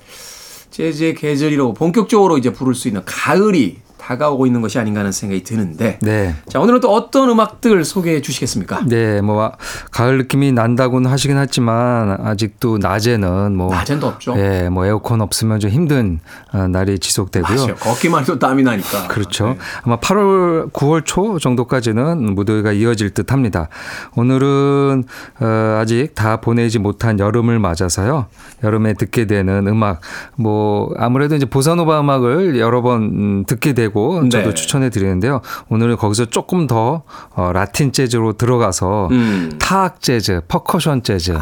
재즈의 0.71 1.15
계절이라고 1.15 1.73
본격적으로 1.73 2.37
이제 2.37 2.53
부를 2.53 2.75
수 2.75 2.87
있는 2.87 3.01
가을이 3.03 3.79
다가오고 4.07 4.45
있는 4.45 4.61
것이 4.61 4.79
아닌가 4.79 5.01
하는 5.01 5.11
생각이 5.11 5.43
드는데 5.43 5.99
네. 6.01 6.33
자, 6.47 6.61
오늘은 6.61 6.79
또 6.79 6.93
어떤 6.93 7.29
음악들 7.29 7.83
소개해 7.83 8.21
주시겠습니까? 8.21 8.85
네, 8.85 9.19
뭐 9.19 9.51
가을 9.91 10.17
느낌이 10.19 10.53
난다고는 10.53 11.11
하시긴 11.11 11.37
했지만 11.37 12.17
아직도 12.21 12.77
낮에는 12.77 13.57
뭐 13.57 13.69
낮엔 13.69 13.99
덥죠. 13.99 14.35
예, 14.37 14.69
뭐 14.69 14.85
에어컨 14.85 15.19
없으면 15.19 15.59
좀 15.59 15.71
힘든 15.71 16.21
어, 16.53 16.69
날이 16.69 16.99
지속되고요. 16.99 17.57
맞아요. 17.57 17.75
걷기만 17.75 18.21
해도 18.21 18.39
땀이 18.39 18.63
나니까. 18.63 19.09
그렇죠. 19.09 19.47
네. 19.49 19.57
아마 19.83 19.99
8월, 19.99 20.71
9월 20.71 21.03
초 21.03 21.37
정도까지는 21.37 22.33
무더위가 22.33 22.71
이어질 22.71 23.09
듯 23.09 23.33
합니다. 23.33 23.67
오늘은 24.15 25.03
어, 25.41 25.79
아직 25.81 26.15
다 26.15 26.37
보내지 26.37 26.79
못한 26.79 27.19
여름을 27.19 27.59
맞아서요. 27.59 28.27
여름에 28.63 28.93
듣게 28.93 29.25
되는 29.27 29.67
음악, 29.67 29.99
뭐 30.37 30.93
아무래도 30.97 31.35
이제 31.35 31.45
보사노바 31.45 31.99
음악을 31.99 32.57
여러 32.57 32.81
번 32.81 33.01
음, 33.01 33.43
듣게 33.45 33.73
되고 33.73 33.96
저도 34.29 34.49
네. 34.49 34.53
추천해 34.53 34.89
드리는데요. 34.89 35.41
오늘은 35.69 35.97
거기서 35.97 36.25
조금 36.25 36.67
더 36.67 37.03
어, 37.35 37.51
라틴 37.53 37.91
재즈로 37.91 38.33
들어가서 38.33 39.07
음. 39.11 39.57
타악 39.59 40.01
재즈, 40.01 40.41
퍼커션 40.47 41.03
재즈. 41.03 41.37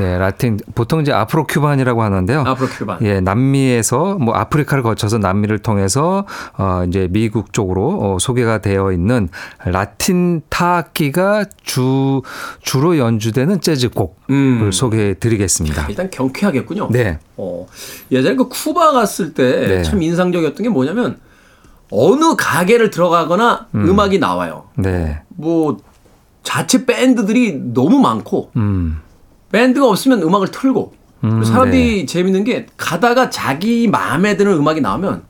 예, 0.00 0.18
라틴 0.18 0.58
보통 0.74 1.00
이제 1.00 1.12
아프로 1.12 1.46
큐반이라고 1.46 2.02
하는데요. 2.02 2.40
아프로 2.46 2.68
큐반. 2.68 2.98
예, 3.02 3.20
남미에서 3.20 4.16
뭐 4.16 4.34
아프리카를 4.34 4.82
거쳐서 4.82 5.18
남미를 5.18 5.60
통해서 5.60 6.26
어 6.58 6.84
이제 6.88 7.06
미국 7.10 7.52
쪽으로 7.52 8.00
어 8.00 8.18
소개가 8.18 8.58
되어 8.58 8.92
있는 8.92 9.28
라틴 9.64 10.42
타악기가 10.48 11.44
주 11.62 12.22
주로 12.60 12.98
연주되는 12.98 13.60
재즈곡을 13.60 14.14
음. 14.30 14.70
소개해 14.72 15.14
드리겠습니다. 15.14 15.86
일단 15.88 16.10
경쾌하겠군요. 16.10 16.88
네. 16.90 17.18
어, 17.36 17.66
예전에 18.10 18.36
그 18.36 18.48
쿠바 18.48 18.92
갔을 18.92 19.34
때 19.34 19.66
네. 19.68 19.82
참 19.82 20.02
인상적이었던 20.02 20.62
게 20.62 20.68
뭐냐면 20.68 21.18
어느 21.94 22.34
가게를 22.36 22.90
들어가거나 22.90 23.68
음. 23.74 23.98
악이 23.98 24.18
나와요. 24.18 24.64
네. 24.76 25.22
뭐 25.28 25.78
자체 26.42 26.84
밴드들이 26.84 27.60
너무 27.72 27.98
많고 28.00 28.50
음. 28.56 29.00
밴드가 29.52 29.88
없으면 29.88 30.22
음악을 30.22 30.48
틀고 30.48 30.92
음, 31.24 31.44
사람들이 31.44 32.06
재밌는 32.06 32.44
게 32.44 32.66
가다가 32.76 33.30
자기 33.30 33.88
마음에 33.88 34.36
드는 34.36 34.52
음악이 34.52 34.80
나오면 34.80 35.22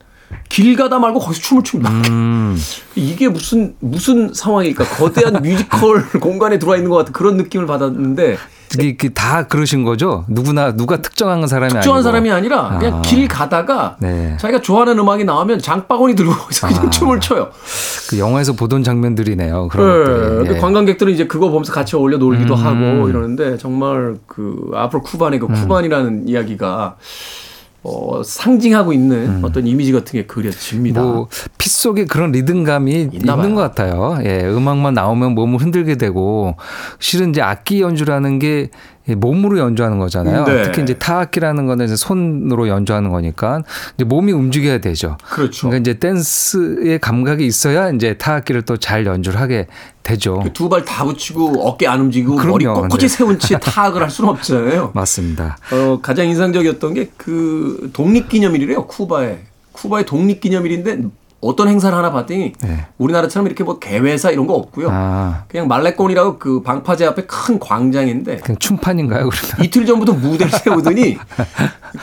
길 0.49 0.77
가다 0.77 0.99
말고 0.99 1.19
거기서 1.21 1.41
춤을 1.41 1.63
춥니다. 1.65 1.91
음. 2.09 2.57
이게 2.95 3.29
무슨 3.29 3.75
무슨 3.81 4.33
상황일까? 4.33 4.85
거대한 4.85 5.43
뮤지컬 5.43 6.09
공간에 6.21 6.59
들어와 6.59 6.77
있는 6.77 6.91
것 6.91 6.97
같은 6.97 7.13
그런 7.13 7.37
느낌을 7.37 7.67
받았는데 7.67 8.37
이게 8.81 8.97
그 8.97 9.15
다 9.15 9.47
그러신 9.47 9.85
거죠? 9.85 10.25
누구나 10.29 10.75
누가 10.75 11.01
특정한 11.01 11.47
사람이 11.47 11.73
특정한 11.75 11.99
아니고. 11.99 12.09
사람이 12.09 12.31
아니라 12.31 12.77
그냥 12.79 12.99
아. 12.99 13.03
길 13.03 13.29
가다가 13.29 13.97
네. 14.01 14.37
자기가 14.41 14.61
좋아하는 14.63 14.99
음악이 14.99 15.25
나오면 15.25 15.61
장바구니 15.61 16.15
들고 16.17 16.33
거기서 16.37 16.67
그냥 16.69 16.87
아. 16.87 16.91
춤을 16.91 17.21
춰요. 17.21 17.51
그 18.11 18.19
영화에서 18.19 18.53
보던 18.55 18.83
장면들이네요. 18.83 19.69
그런 19.69 20.45
네. 20.45 20.55
예. 20.57 20.59
관광객들은 20.59 21.13
이제 21.13 21.27
그거 21.29 21.49
보면서 21.51 21.73
같이 21.73 21.95
어울려 21.97 22.17
놀기도 22.19 22.55
음. 22.55 22.59
하고 22.65 23.09
이러는데 23.09 23.59
정말 23.59 24.17
그 24.27 24.71
앞으로 24.75 25.03
쿠반의 25.03 25.39
그 25.39 25.47
쿠반이라는 25.47 26.29
이야기가 26.29 26.97
어, 27.85 28.23
상징하고 28.25 28.95
있는 28.95 29.45
어떤 29.45 29.67
이미지 29.67 29.93
같은 29.93 30.13
게 30.13 30.27
그려집니다. 30.27 31.03
음. 31.03 31.07
뭐, 31.07 31.29
피 31.59 31.69
속에 31.69 32.07
그런 32.07 32.33
리듬감이 32.33 32.91
있나 33.13 33.35
있는 33.35 33.37
봐요. 33.37 33.55
것 33.55 33.61
같아요. 33.61 34.19
예, 34.25 34.43
음악만 34.47 34.95
나오면 34.95 35.35
몸을 35.35 35.61
흔들게 35.61 35.97
되고, 35.97 36.57
실은 36.99 37.31
이제 37.31 37.43
악기 37.43 37.83
연주라는 37.83 38.39
게이 38.39 38.69
몸으로 39.07 39.59
연주하는 39.59 39.99
거잖아요. 39.99 40.45
네. 40.45 40.63
특히 40.63 40.83
이제 40.83 40.95
타악기라는 40.95 41.67
거는 41.67 41.85
이제 41.87 41.97
손으로 41.97 42.69
연주하는 42.69 43.11
거니까 43.11 43.63
이제 43.97 44.05
몸이 44.05 44.33
움직여야 44.33 44.79
되죠. 44.79 45.19
그렇죠. 45.29 45.69
그러니까 45.69 45.81
이제 45.81 45.99
댄스의 45.99 46.99
감각이 47.01 47.45
있어야 47.45 47.91
이제 47.91 48.15
타악기를 48.17 48.63
또 48.63 48.77
잘 48.79 49.05
연주를 49.07 49.39
하게 49.41 49.67
되죠. 50.03 50.43
두 50.55 50.69
발 50.69 50.85
다 50.85 51.05
붙이고 51.05 51.67
어깨 51.69 51.87
안 51.87 52.01
움직이고 52.01 52.37
그럼요. 52.37 52.57
머리 52.57 52.65
꼿꼿이 52.67 53.01
네. 53.03 53.09
세운 53.09 53.39
채 53.39 53.59
타악을 53.59 54.03
할 54.03 54.11
수는 54.11 54.31
없잖아요. 54.31 54.93
맞습니다. 54.97 55.59
어, 55.73 55.99
가장 56.01 56.27
인상적이었던 56.29 56.95
게 56.95 57.11
그 57.17 57.91
독립기념일이래요. 57.93 58.87
쿠바에. 58.87 59.39
쿠바의 59.73 60.07
독립기념일인데 60.07 61.03
어떤 61.45 61.69
행사를 61.69 61.97
하나 61.97 62.11
봤더니 62.11 62.55
네. 62.63 62.87
우리나라처럼 62.99 63.47
이렇게 63.47 63.65
뭐 63.65 63.79
개회사 63.79 64.31
이런 64.31 64.47
거 64.47 64.55
없고요. 64.55 64.89
아, 64.91 65.45
그냥 65.49 65.69
말레콘이라고 65.69 66.39
그 66.39 66.63
방파제 66.63 67.05
앞에 67.07 67.27
큰 67.27 67.59
광장인데 67.59 68.37
그냥 68.39 68.59
춤판인가요, 68.59 69.29
그러면? 69.29 69.57
이틀 69.65 69.85
전부터 69.85 70.15
무대를 70.15 70.51
세우더니 70.51 71.19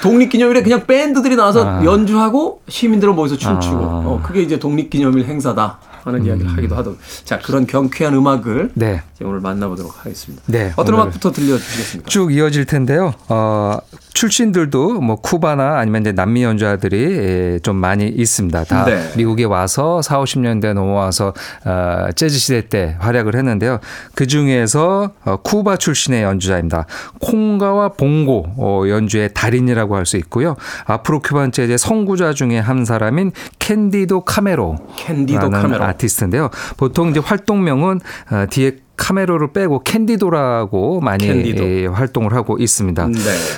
독립기념일에 0.01 0.61
그냥 0.61 0.85
밴드들이 0.85 1.35
나와서 1.35 1.65
아. 1.65 1.83
연주하고 1.83 2.61
시민들은 2.67 3.15
모여서 3.15 3.35
춤추고 3.35 3.77
아. 3.77 4.03
어, 4.05 4.21
그게 4.23 4.41
이제 4.41 4.59
독립기념일 4.59 5.25
행사다 5.25 5.79
하는 6.03 6.25
이야기를 6.25 6.51
하기도 6.57 6.75
하더라고요. 6.75 7.03
자 7.25 7.39
그런 7.39 7.65
경쾌한 7.65 8.13
음악을 8.13 8.71
네. 8.75 9.01
이제 9.21 9.27
오늘 9.27 9.39
만나보도록 9.39 9.99
하겠습니다. 9.99 10.43
네, 10.47 10.73
어떤 10.75 10.95
음악부터 10.95 11.31
들려주시겠습니까? 11.31 12.09
쭉 12.09 12.33
이어질 12.33 12.65
텐데요. 12.65 13.13
어, 13.29 13.77
출신들도 14.13 14.99
뭐 15.01 15.15
쿠바나 15.15 15.77
아니면 15.77 16.01
이제 16.01 16.11
남미 16.11 16.43
연주자들이 16.43 16.97
예, 17.01 17.59
좀 17.61 17.75
많이 17.77 18.07
있습니다. 18.07 18.63
다 18.65 18.85
네. 18.85 19.09
미국에 19.15 19.43
와서 19.45 20.01
4, 20.01 20.19
50년대 20.21 20.73
넘어와서 20.73 21.33
어, 21.65 22.07
재즈 22.15 22.37
시대 22.37 22.67
때 22.67 22.95
활약을 22.99 23.35
했는데요. 23.35 23.79
그 24.15 24.27
중에서 24.27 25.11
어, 25.23 25.37
쿠바 25.37 25.77
출신의 25.77 26.23
연주자입니다. 26.23 26.85
콩가와 27.21 27.89
봉고 27.89 28.45
어, 28.57 28.83
연주의 28.87 29.29
달인이라고 29.33 29.95
할 29.95 30.01
수 30.01 30.17
있고요. 30.17 30.55
Afro 30.85 31.19
Cuban 31.19 31.51
재즈의 31.51 31.77
선구자 31.77 32.33
중에 32.33 32.57
한 32.57 32.85
사람인 32.85 33.31
캔디도 33.59 34.21
카메로. 34.25 34.77
캔디도 34.97 35.51
카메로. 35.51 35.83
아티스트인데요. 35.83 36.49
보통 36.75 37.11
이제 37.11 37.19
활동명은 37.23 37.99
어, 38.31 38.45
뒤에 38.49 38.77
카메로를 38.97 39.51
빼고 39.51 39.83
캔디도라고 39.83 41.01
많이 41.01 41.25
캔디도. 41.25 41.63
예, 41.63 41.85
활동을 41.87 42.33
하고 42.33 42.57
있습니다. 42.59 43.07
네. 43.07 43.13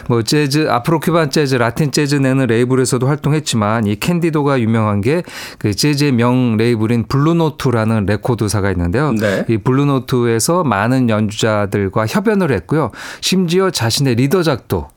뭐 0.08 0.22
재즈, 0.22 0.70
Afro 0.70 1.00
Cuban 1.00 1.30
재즈, 1.30 1.56
라틴 1.56 1.92
재즈 1.92 2.16
내는 2.16 2.48
레이블에서도 2.48 3.06
활동했지만 3.06 3.88
이 3.88 3.96
캔디도가 3.96 4.60
유명한 4.62 5.02
게 5.02 5.24
그 5.60 5.74
재즈의 5.74 6.12
명 6.12 6.58
레이블인 6.58 7.06
블루노트라는 7.08 8.06
레코드사가 8.06 8.72
있는데요. 8.72 9.12
네. 9.12 9.46
이 9.48 9.58
블루노트에서 9.58 10.64
많은 10.64 11.10
연주자들과 11.10 12.06
협연을 12.08 12.52
했고요. 12.52 12.92
심지어 13.22 13.70
자신의 13.70 14.16
리더작도 14.16 14.88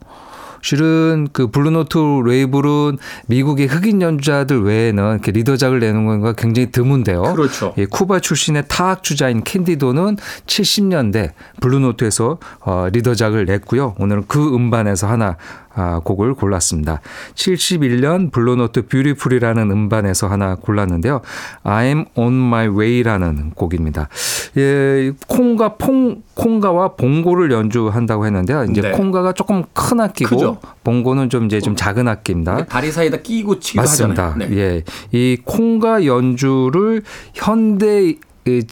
실은 0.66 1.28
그 1.32 1.46
블루노트 1.46 1.96
레이블은 2.24 2.98
미국의 3.28 3.68
흑인 3.68 4.02
연주자들 4.02 4.64
외에는 4.64 5.12
이렇게 5.12 5.30
리더작을 5.30 5.78
내는 5.78 6.06
경우가 6.06 6.32
굉장히 6.36 6.72
드문데요. 6.72 7.22
그렇죠. 7.22 7.72
예, 7.78 7.86
쿠바 7.86 8.18
출신의 8.18 8.64
타악 8.66 9.04
주자인 9.04 9.44
캔디도는 9.44 10.16
70년대 10.46 11.34
블루노트에서 11.60 12.38
어, 12.62 12.88
리더작을 12.92 13.44
냈고요. 13.44 13.94
오늘은 14.00 14.24
그 14.26 14.56
음반에서 14.56 15.06
하나 15.06 15.36
아, 15.76 16.00
곡을 16.02 16.34
골랐습니다. 16.34 17.00
71년 17.34 18.32
블루노트 18.32 18.86
Beautiful이라는 18.86 19.70
음반에서 19.70 20.26
하나 20.26 20.54
골랐는데요. 20.54 21.20
I'm 21.64 22.06
on 22.14 22.32
my 22.32 22.68
way라는 22.68 23.50
곡입니다. 23.50 24.08
예, 24.56 25.12
콩가 25.28 25.76
퐁 25.76 26.22
콩가와 26.34 26.94
봉고를 26.96 27.50
연주한다고 27.50 28.24
했는데요. 28.26 28.64
이제 28.70 28.80
네. 28.80 28.90
콩가가 28.92 29.32
조금 29.32 29.64
큰 29.74 30.00
악기고 30.00 30.30
크죠. 30.30 30.58
봉고는 30.82 31.28
좀 31.28 31.46
이제 31.46 31.60
좀 31.60 31.76
작은 31.76 32.08
악기입니다. 32.08 32.64
다리 32.66 32.90
사이에다 32.90 33.18
끼고 33.18 33.60
치기도 33.60 33.82
맞습니다. 33.82 34.28
하잖아요. 34.28 34.48
네. 34.48 34.56
예. 34.56 34.82
이 35.12 35.38
콩가 35.44 36.06
연주를 36.06 37.02
현대 37.34 38.16
이 38.46 38.62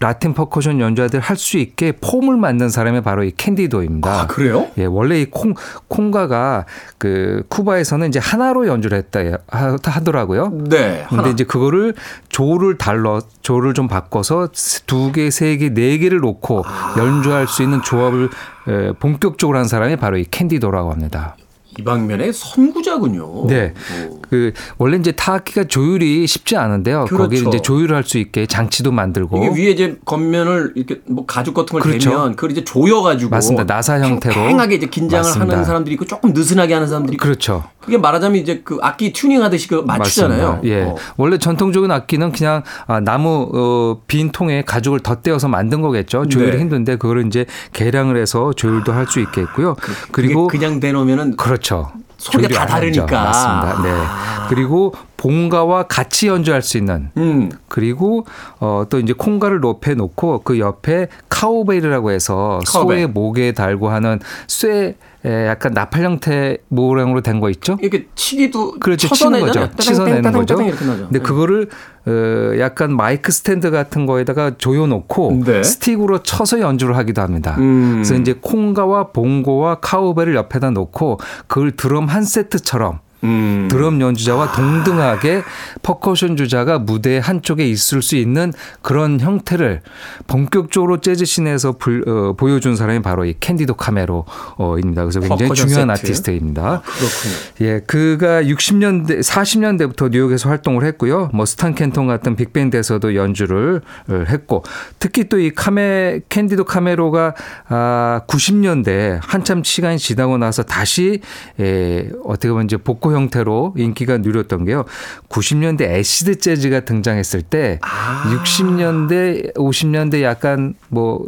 라틴 0.00 0.32
퍼커션 0.32 0.80
연주자들 0.80 1.20
할 1.20 1.36
수 1.36 1.58
있게 1.58 1.92
폼을 1.92 2.36
만든 2.36 2.68
사람이 2.70 3.02
바로 3.02 3.22
이 3.22 3.32
캔디도입니다. 3.36 4.10
아 4.22 4.26
그래요? 4.26 4.66
예, 4.78 4.84
원래 4.86 5.20
이 5.20 5.26
콩, 5.30 5.54
콩가가 5.88 6.64
그 6.98 7.42
쿠바에서는 7.48 8.08
이제 8.08 8.18
하나로 8.18 8.66
연주를 8.66 8.96
했다 8.98 9.20
하- 9.48 9.76
하더라고요. 9.82 10.50
네. 10.52 11.04
근데 11.08 11.22
하나. 11.22 11.28
이제 11.28 11.44
그거를 11.44 11.94
조를 12.30 12.78
달리 12.78 13.20
조를 13.42 13.74
좀 13.74 13.88
바꿔서 13.88 14.48
두 14.86 15.12
개, 15.12 15.30
세 15.30 15.56
개, 15.58 15.68
네 15.72 15.98
개를 15.98 16.18
놓고 16.20 16.62
아. 16.66 16.94
연주할 16.98 17.46
수 17.46 17.62
있는 17.62 17.80
조합을 17.82 18.30
에, 18.68 18.92
본격적으로 18.92 19.58
한 19.58 19.66
사람이 19.66 19.96
바로 19.96 20.16
이 20.18 20.24
캔디도라고 20.30 20.90
합니다. 20.92 21.36
이 21.80 21.84
방면의 21.84 22.32
선구자군요. 22.32 23.46
네. 23.48 23.72
오. 24.08 24.20
그 24.28 24.52
원래 24.78 24.96
이제 24.98 25.12
타악기가 25.12 25.64
조율이 25.64 26.26
쉽지 26.26 26.56
않은데요. 26.56 27.06
그렇죠. 27.06 27.22
거기에 27.24 27.40
이제 27.48 27.60
조율을 27.62 27.96
할수 27.96 28.18
있게 28.18 28.46
장치도 28.46 28.92
만들고 28.92 29.38
이게 29.38 29.62
위에 29.62 29.70
이제 29.70 29.96
겉면을 30.04 30.72
이렇게 30.76 31.00
뭐 31.06 31.24
가죽 31.26 31.54
같은 31.54 31.72
걸 31.72 31.80
그렇죠. 31.82 32.10
대면 32.10 32.36
그걸 32.36 32.52
이제 32.52 32.62
조여 32.64 33.02
가지고 33.02 33.30
맞습니다. 33.30 33.64
나사 33.64 34.00
형태로. 34.00 34.34
팽팽하게 34.34 34.76
이제 34.76 34.86
긴장을 34.86 35.24
맞습니다. 35.24 35.52
하는 35.52 35.64
사람들이 35.64 35.94
있고 35.94 36.04
조금 36.04 36.32
느슨하게 36.32 36.74
하는 36.74 36.86
사람들이 36.86 37.16
그렇죠. 37.16 37.64
그게 37.80 37.96
말하자면 37.98 38.40
이제 38.40 38.60
그 38.64 38.78
악기 38.82 39.12
튜닝 39.12 39.42
하듯이 39.42 39.68
그 39.68 39.76
맞추잖아요. 39.86 40.46
맞습니다. 40.52 40.74
예. 40.74 40.82
어. 40.84 40.96
원래 41.16 41.38
전통적인 41.38 41.90
악기는 41.90 42.32
그냥 42.32 42.62
아, 42.86 43.00
나무 43.00 43.50
어, 43.54 44.02
빈 44.06 44.30
통에 44.32 44.62
가죽을 44.62 45.00
덧대어서 45.00 45.48
만든 45.48 45.80
거겠죠. 45.80 46.26
조율이 46.28 46.52
네. 46.52 46.58
힘든데 46.60 46.96
그거를 46.96 47.26
이제 47.26 47.46
개량을 47.72 48.16
해서 48.16 48.52
조율도 48.52 48.92
할 48.92 49.10
수 49.10 49.18
있게 49.18 49.40
했고요. 49.40 49.74
그리고 50.12 50.30
그리고 50.30 50.46
그냥 50.46 50.78
대놓으면은 50.78 51.34
그렇죠. 51.36 51.90
소리가 52.20 52.60
다. 52.60 52.66
다르니까. 52.66 53.06
맞습니다. 53.24 53.82
네. 53.82 54.04
그리고 54.48 54.92
봉고와 55.16 55.84
같이 55.84 56.28
연주할 56.28 56.62
수 56.62 56.76
있는 56.78 57.10
음. 57.16 57.50
그리고 57.68 58.26
어, 58.58 58.84
또 58.88 58.98
이제 58.98 59.12
콩가를 59.12 59.60
높여 59.60 59.94
놓고 59.94 60.42
그 60.44 60.58
옆에 60.58 61.08
카우벨이라고 61.28 62.10
해서 62.10 62.60
카우벨. 62.66 62.98
소의 62.98 63.06
목에 63.08 63.52
달고 63.52 63.88
하는 63.90 64.18
쇠 64.48 64.96
에, 65.22 65.46
약간 65.48 65.72
나팔 65.74 66.02
형태 66.02 66.56
모양으로 66.68 67.20
된 67.20 67.40
거 67.40 67.50
있죠? 67.50 67.76
이렇게 67.82 68.06
치기도 68.14 68.72
그렇죠. 68.80 69.08
치는. 69.14 69.40
거죠. 69.40 69.68
치서 69.78 70.04
내는 70.06 70.22
따당, 70.22 70.40
거죠. 70.40 70.56
근데 70.56 71.06
네. 71.10 71.18
그거를 71.18 71.68
어, 72.06 72.58
약간 72.58 72.96
마이크 72.96 73.30
스탠드 73.30 73.70
같은 73.70 74.06
거에다가 74.06 74.52
조여놓고 74.56 75.42
네. 75.44 75.62
스틱으로 75.62 76.22
쳐서 76.22 76.60
연주를 76.60 76.96
하기도 76.96 77.20
합니다. 77.20 77.56
음. 77.58 77.92
그래서 77.96 78.14
이제 78.14 78.34
콩가와 78.40 79.08
봉고와 79.08 79.76
카우벨을 79.80 80.34
옆에다 80.34 80.70
놓고 80.70 81.20
그걸 81.46 81.72
드럼 81.72 82.08
한 82.10 82.24
세트처럼 82.24 83.00
음. 83.24 83.68
드럼 83.70 84.00
연주자와 84.00 84.52
동등하게 84.52 85.42
퍼커션 85.82 86.36
주자가 86.36 86.78
무대 86.78 87.18
한쪽에 87.22 87.68
있을 87.68 88.02
수 88.02 88.16
있는 88.16 88.52
그런 88.82 89.20
형태를 89.20 89.82
본격적으로 90.26 91.00
재즈 91.00 91.24
scene에서 91.24 91.72
불- 91.72 92.08
어, 92.08 92.32
보여준 92.34 92.76
사람이 92.76 93.02
바로 93.02 93.24
이 93.24 93.34
캔디도 93.38 93.74
카메로입니다. 93.74 95.02
그래서 95.04 95.20
굉장히 95.20 95.52
중요한 95.54 95.88
세트. 95.96 96.06
아티스트입니다. 96.06 96.82
그렇군요. 96.82 97.34
예, 97.60 97.80
그가 97.86 98.42
60년대, 98.42 99.20
40년대부터 99.22 100.10
뉴욕에서 100.10 100.48
활동을 100.48 100.84
했고요. 100.84 101.30
뭐 101.34 101.44
스탄 101.46 101.74
켄튼 101.74 102.06
같은 102.06 102.36
빅밴드에서도 102.36 103.14
연주를 103.14 103.80
어, 104.08 104.24
했고, 104.28 104.62
특히 104.98 105.28
또 105.28 105.40
이 105.40 105.50
카메 105.54 106.20
캔디도 106.28 106.64
카메로가 106.64 107.34
아 107.68 108.20
90년대 108.28 109.18
한참 109.22 109.64
시간이 109.64 109.98
지나고 109.98 110.36
나서 110.36 110.62
다시 110.62 111.20
예, 111.58 112.10
어떻게 112.24 112.50
보면 112.50 112.66
이제 112.66 112.76
복고 112.76 113.09
형태로 113.12 113.74
인기가 113.76 114.18
누렸던 114.18 114.64
게요. 114.64 114.84
90년대 115.28 115.82
애시드 115.82 116.38
재즈가 116.38 116.80
등장했을 116.80 117.42
때 117.42 117.78
아. 117.82 118.24
60년대, 118.34 119.54
50년대 119.54 120.22
약간 120.22 120.74
뭐 120.88 121.24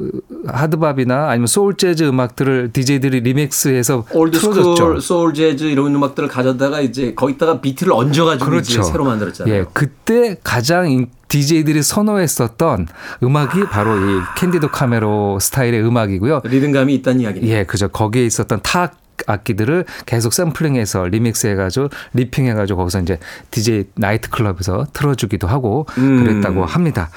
하드밥이나 0.46 1.28
아니면 1.28 1.46
소울 1.46 1.76
재즈 1.76 2.04
음악들을 2.04 2.70
DJ들이 2.72 3.20
리믹스해서 3.20 4.04
틀어줬죠. 4.10 5.00
소울 5.00 5.34
재즈 5.34 5.64
이런 5.64 5.94
음악들을 5.94 6.28
가져다가 6.28 6.80
이제 6.80 7.14
거기다가 7.14 7.60
비트를 7.60 7.92
얹어가지고 7.92 8.56
이제 8.56 8.82
새로 8.82 9.04
만들었잖아요. 9.04 9.54
예, 9.54 9.64
그때 9.72 10.36
가장 10.42 11.06
DJ들이 11.28 11.82
선호했었던 11.82 12.88
음악이 13.22 13.64
바로 13.70 13.96
이 13.96 14.20
캔디도 14.36 14.68
카메로 14.68 15.38
스타일의 15.40 15.82
음악이고요. 15.82 16.42
리듬감이 16.44 16.94
있다는 16.96 17.20
이야기네요. 17.22 17.50
예, 17.50 17.64
그죠. 17.64 17.88
거기에 17.88 18.26
있었던 18.26 18.60
타악 18.62 19.01
기들을 19.44 19.84
계속 20.06 20.32
샘플링해서 20.32 21.06
리믹스해가지고 21.06 21.88
리핑해가지고 22.14 22.78
거기서 22.78 23.00
이제 23.00 23.18
DJ 23.50 23.84
나이트 23.94 24.30
클럽에서 24.30 24.86
틀어주기도 24.92 25.46
하고 25.46 25.86
음. 25.98 26.24
그랬다고 26.24 26.64
합니다. 26.64 27.10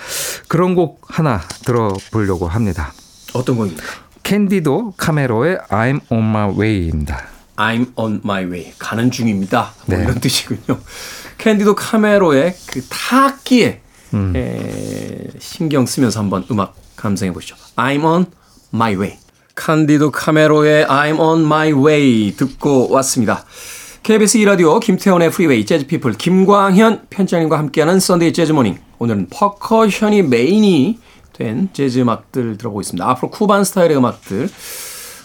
그런 0.48 0.76
곡 0.76 1.02
하나 1.08 1.42
들어보려고 1.66 2.48
합니다. 2.48 2.94
어떤 3.34 3.58
곡입니까? 3.58 3.84
캔디도 4.24 4.94
카메로의 4.98 5.58
I'm 5.70 6.02
on 6.10 6.24
my 6.24 6.52
way입니다. 6.58 7.28
I'm 7.58 7.92
on 7.96 8.22
my 8.24 8.46
way. 8.46 8.74
가는 8.80 9.12
중입니다. 9.12 9.74
뭐 9.86 9.98
네. 9.98 10.04
이런 10.04 10.20
뜻이군요. 10.20 10.80
캔디도 11.38 11.76
카메로의 11.76 12.56
그 12.72 12.82
타악기에 12.90 13.82
음. 14.14 14.34
에, 14.36 15.30
신경 15.40 15.86
쓰면서 15.86 16.20
한번 16.20 16.46
음악 16.50 16.76
감상해 16.96 17.34
보시죠. 17.34 17.56
I'm 17.76 18.04
on 18.04 18.26
my 18.74 18.96
way. 18.96 19.18
캔디도 19.56 20.12
카메로의 20.12 20.86
I'm 20.86 21.20
on 21.20 21.42
my 21.42 21.72
way 21.72 22.34
듣고 22.36 22.90
왔습니다. 22.92 23.46
KBS 24.04 24.38
2라디오 24.40 24.80
김태원의 24.80 25.32
프리웨이 25.32 25.66
재즈피플 25.66 26.14
김광현 26.14 27.08
편집장님과 27.10 27.58
함께하는 27.58 28.00
Sunday 28.00 28.34
Jazz 28.34 28.50
Morning 28.50 28.78
오늘은 29.00 29.28
퍼커션이 29.32 30.22
메인이 30.24 31.00
된 31.34 31.70
재즈 31.74 32.00
음악들 32.00 32.58
들어보고 32.58 32.82
있습니다. 32.82 33.10
Afro 33.10 33.32
Cuban 33.32 33.64
스타일의 33.64 33.98
음악들 33.98 34.50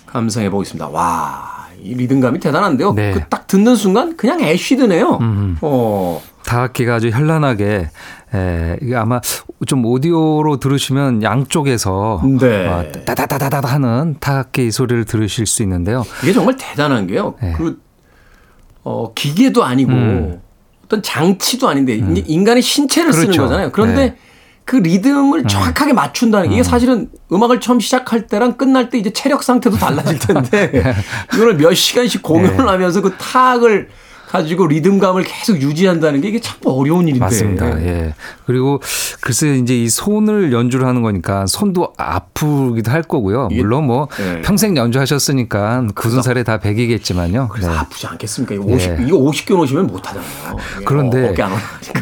감상해 0.06 0.50
보겠습니다. 0.50 0.88
와, 0.88 1.59
이 1.82 1.94
리듬감이 1.94 2.38
대단한데요. 2.40 2.92
네. 2.94 3.12
그 3.12 3.20
딱 3.28 3.46
듣는 3.46 3.74
순간 3.76 4.16
그냥 4.16 4.40
acid네요. 4.40 5.18
어, 5.60 6.22
다악기가 6.44 6.94
아주 6.96 7.08
현란하게 7.10 7.88
에, 8.34 8.76
이게 8.80 8.94
아마 8.96 9.20
좀 9.66 9.84
오디오로 9.84 10.58
들으시면 10.58 11.22
양쪽에서 11.22 12.22
네. 12.40 12.66
어, 12.66 12.84
따다다다다 13.04 13.60
하는 13.68 14.16
타악기 14.20 14.70
소리를 14.70 15.04
들으실 15.04 15.46
수 15.46 15.62
있는데요. 15.62 16.04
이게 16.22 16.32
정말 16.32 16.56
대단한 16.56 17.06
게요. 17.06 17.34
네. 17.42 17.52
그, 17.56 17.80
어, 18.84 19.12
기계도 19.14 19.64
아니고 19.64 19.92
음. 19.92 20.40
어떤 20.84 21.02
장치도 21.02 21.68
아닌데 21.68 21.94
이제 21.94 22.24
인간의 22.26 22.62
신체를 22.62 23.12
쓰는 23.12 23.26
그렇죠. 23.26 23.42
거잖아요. 23.42 23.70
그런데 23.72 23.94
네. 24.10 24.16
음. 24.60 24.64
그 24.64 24.76
리듬을 24.76 25.44
정확하게 25.44 25.92
맞춘다는 25.92 26.48
게 26.48 26.54
이게 26.54 26.62
사실은 26.62 27.08
음악을 27.32 27.60
처음 27.60 27.80
시작할 27.80 28.26
때랑 28.26 28.56
끝날 28.56 28.88
때 28.88 28.98
이제 28.98 29.12
체력 29.12 29.42
상태도 29.42 29.76
달라질 29.76 30.18
텐데 30.18 30.94
이거를 31.34 31.56
몇 31.56 31.74
시간씩 31.74 32.22
공연을 32.22 32.56
네. 32.56 32.62
하면서 32.62 33.00
그 33.00 33.16
타악을 33.16 33.88
가지고 34.30 34.68
리듬감을 34.68 35.24
계속 35.24 35.60
유지한다는 35.60 36.20
게 36.20 36.28
이게 36.28 36.40
참 36.40 36.56
어려운 36.64 37.02
일인데. 37.08 37.18
맞습니다. 37.18 37.82
예. 37.82 38.14
그리고 38.46 38.80
글쎄 39.20 39.56
이제 39.56 39.76
이 39.76 39.88
손을 39.88 40.52
연주를 40.52 40.86
하는 40.86 41.02
거니까 41.02 41.46
손도 41.46 41.92
아프기도 41.96 42.90
할 42.92 43.02
거고요. 43.02 43.48
이게- 43.50 43.60
물론 43.62 43.86
뭐 43.86 44.08
네. 44.18 44.40
평생 44.42 44.76
연주하셨으니까 44.76 45.88
굳은 45.94 46.22
살에 46.22 46.44
다 46.44 46.58
백이겠지만요. 46.58 47.48
그래서 47.50 47.70
네. 47.72 47.76
아프지 47.78 48.06
않겠습니까? 48.06 48.54
이거 48.54 48.64
50, 48.64 48.96
네. 48.98 49.04
이거 49.08 49.18
50개 49.18 49.54
놓으시면 49.56 49.86
못 49.88 50.06
하잖아요. 50.08 50.56
그런데 50.86 51.34
어. 51.42 51.50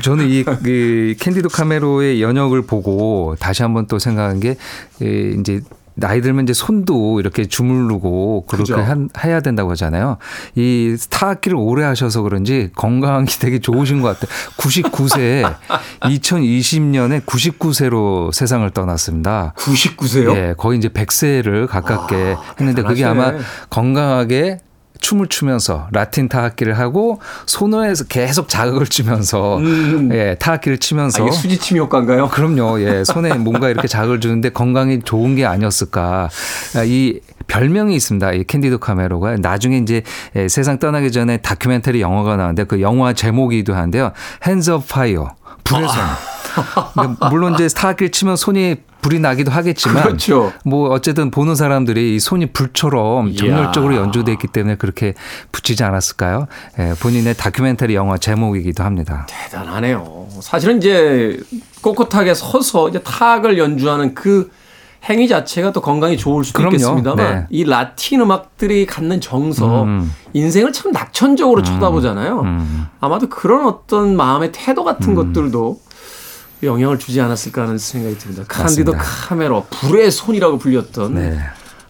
저는 0.03 0.29
이, 0.29 0.45
이 0.67 1.14
캔디도 1.19 1.49
카메로의 1.49 2.21
연역을 2.23 2.62
보고 2.62 3.37
다시 3.41 3.62
한번 3.62 3.87
또 3.87 3.99
생각한 3.99 4.41
게 4.41 4.57
이, 5.01 5.37
이제 5.41 5.61
나이 5.99 6.21
들면 6.21 6.45
이제 6.45 6.53
손도 6.53 7.19
이렇게 7.19 7.45
주무르고 7.45 8.47
그렇게 8.47 8.73
그죠. 8.73 8.83
한, 8.83 9.09
해야 9.25 9.41
된다고 9.41 9.71
하잖아요. 9.73 10.19
이 10.55 10.97
타악기를 11.11 11.57
오래 11.57 11.85
하셔서 11.85 12.23
그런지 12.23 12.71
건강이 12.77 13.27
되게 13.41 13.59
좋으신 13.59 14.01
것 14.01 14.19
같아요. 14.21 14.39
99세에 14.59 15.55
2020년에 16.01 17.25
99세로 17.27 18.33
세상을 18.33 18.69
떠났습니다. 18.71 19.55
99세요? 19.57 20.37
예, 20.37 20.55
거의 20.57 20.79
이제 20.79 20.89
100세를 20.89 21.67
가깝게 21.67 22.37
아, 22.39 22.55
했는데 22.61 22.83
그게 22.83 23.05
아마 23.05 23.33
대단하시네. 23.33 23.49
건강하게 23.71 24.59
춤을 25.01 25.29
추면서 25.29 25.89
라틴 25.93 26.29
타악기를 26.29 26.79
하고 26.79 27.21
손으로해서 27.47 28.05
계속 28.05 28.49
자극을 28.49 28.87
주면서 28.87 29.59
음. 29.59 30.11
예, 30.13 30.37
타악기를 30.39 30.79
치면서 30.79 31.23
아, 31.23 31.27
이게 31.27 31.37
수지침 31.37 31.79
효과인가요? 31.79 32.29
그럼요. 32.31 32.81
예, 32.81 33.05
손에 33.05 33.35
뭔가 33.35 33.69
이렇게 33.69 33.89
자극을 33.89 34.21
주는데 34.21 34.51
건강에 34.51 35.01
좋은 35.01 35.37
게 35.37 35.47
아니었을까. 35.47 36.29
아, 36.77 36.85
이 36.85 37.21
별명이 37.47 37.95
있습니다. 37.97 38.33
이 38.33 38.45
캔디도 38.45 38.79
카메로가 38.79 39.37
나중에 39.37 39.79
이제 39.79 40.03
예, 40.37 40.49
세상 40.49 40.79
떠나기 40.79 41.11
전에 41.11 41.39
다큐멘터리 41.39 42.01
영화가 42.01 42.37
나왔는데 42.37 42.65
그 42.65 42.81
영화 42.81 43.13
제목이기도 43.13 43.75
한데요. 43.75 44.13
Hands 44.47 44.71
of 44.71 44.85
Fire. 44.85 45.29
불의 45.65 45.89
손. 45.89 46.05
근데 46.95 47.29
물론 47.31 47.55
이제 47.55 47.69
타악기를 47.69 48.11
치면 48.11 48.37
손이 48.37 48.77
불이 49.01 49.21
나기도 49.21 49.51
하겠지만 49.51 50.03
그렇죠. 50.03 50.53
뭐 50.65 50.91
어쨌든 50.91 51.31
보는 51.31 51.55
사람들이 51.55 52.17
이 52.17 52.21
손이 52.21 52.47
불처럼 52.53 53.35
정열적으로 53.35 53.95
이야. 53.95 54.01
연주돼 54.01 54.33
있기 54.33 54.49
때문에 54.49 54.77
그렇게 54.77 55.15
붙이지 55.53 55.85
않았을까요? 55.85 56.47
예, 56.79 56.95
본인의 57.01 57.35
다큐멘터리 57.37 57.95
영화 57.95 58.19
제목이기도 58.19 58.83
합니다. 58.83 59.27
대단하네요. 59.29 60.27
사실은 60.41 60.79
이제 60.79 61.39
꼿꼿하게 61.83 62.35
서서 62.35 62.89
이제 62.89 63.01
타악을 63.03 63.59
연주하는 63.59 64.15
그 64.15 64.51
행위 65.09 65.29
자체가 65.29 65.73
또 65.73 65.81
건강에 65.81 66.17
좋을 66.17 66.43
수도 66.43 66.59
그럼요. 66.59 66.75
있겠습니다만 66.75 67.17
네. 67.17 67.47
이 67.51 67.65
라틴 67.65 68.21
음악들이 68.21 68.85
갖는 68.85 69.21
정서, 69.21 69.85
음. 69.85 70.13
인생을 70.33 70.73
참 70.73 70.91
낙천적으로 70.91 71.63
쳐다보잖아요. 71.63 72.41
음. 72.41 72.87
아마도 72.99 73.29
그런 73.29 73.65
어떤 73.67 74.17
마음의 74.17 74.51
태도 74.51 74.83
같은 74.83 75.15
것들도 75.15 75.81
영향을 76.62 76.99
주지 76.99 77.21
않았을까 77.21 77.62
하는 77.62 77.79
생각이 77.79 78.18
듭니다. 78.18 78.44
맞습니다. 78.49 78.99
카메로, 78.99 79.66
불의 79.71 80.11
손이라고 80.11 80.59
불렸던 80.59 81.14
네. 81.14 81.40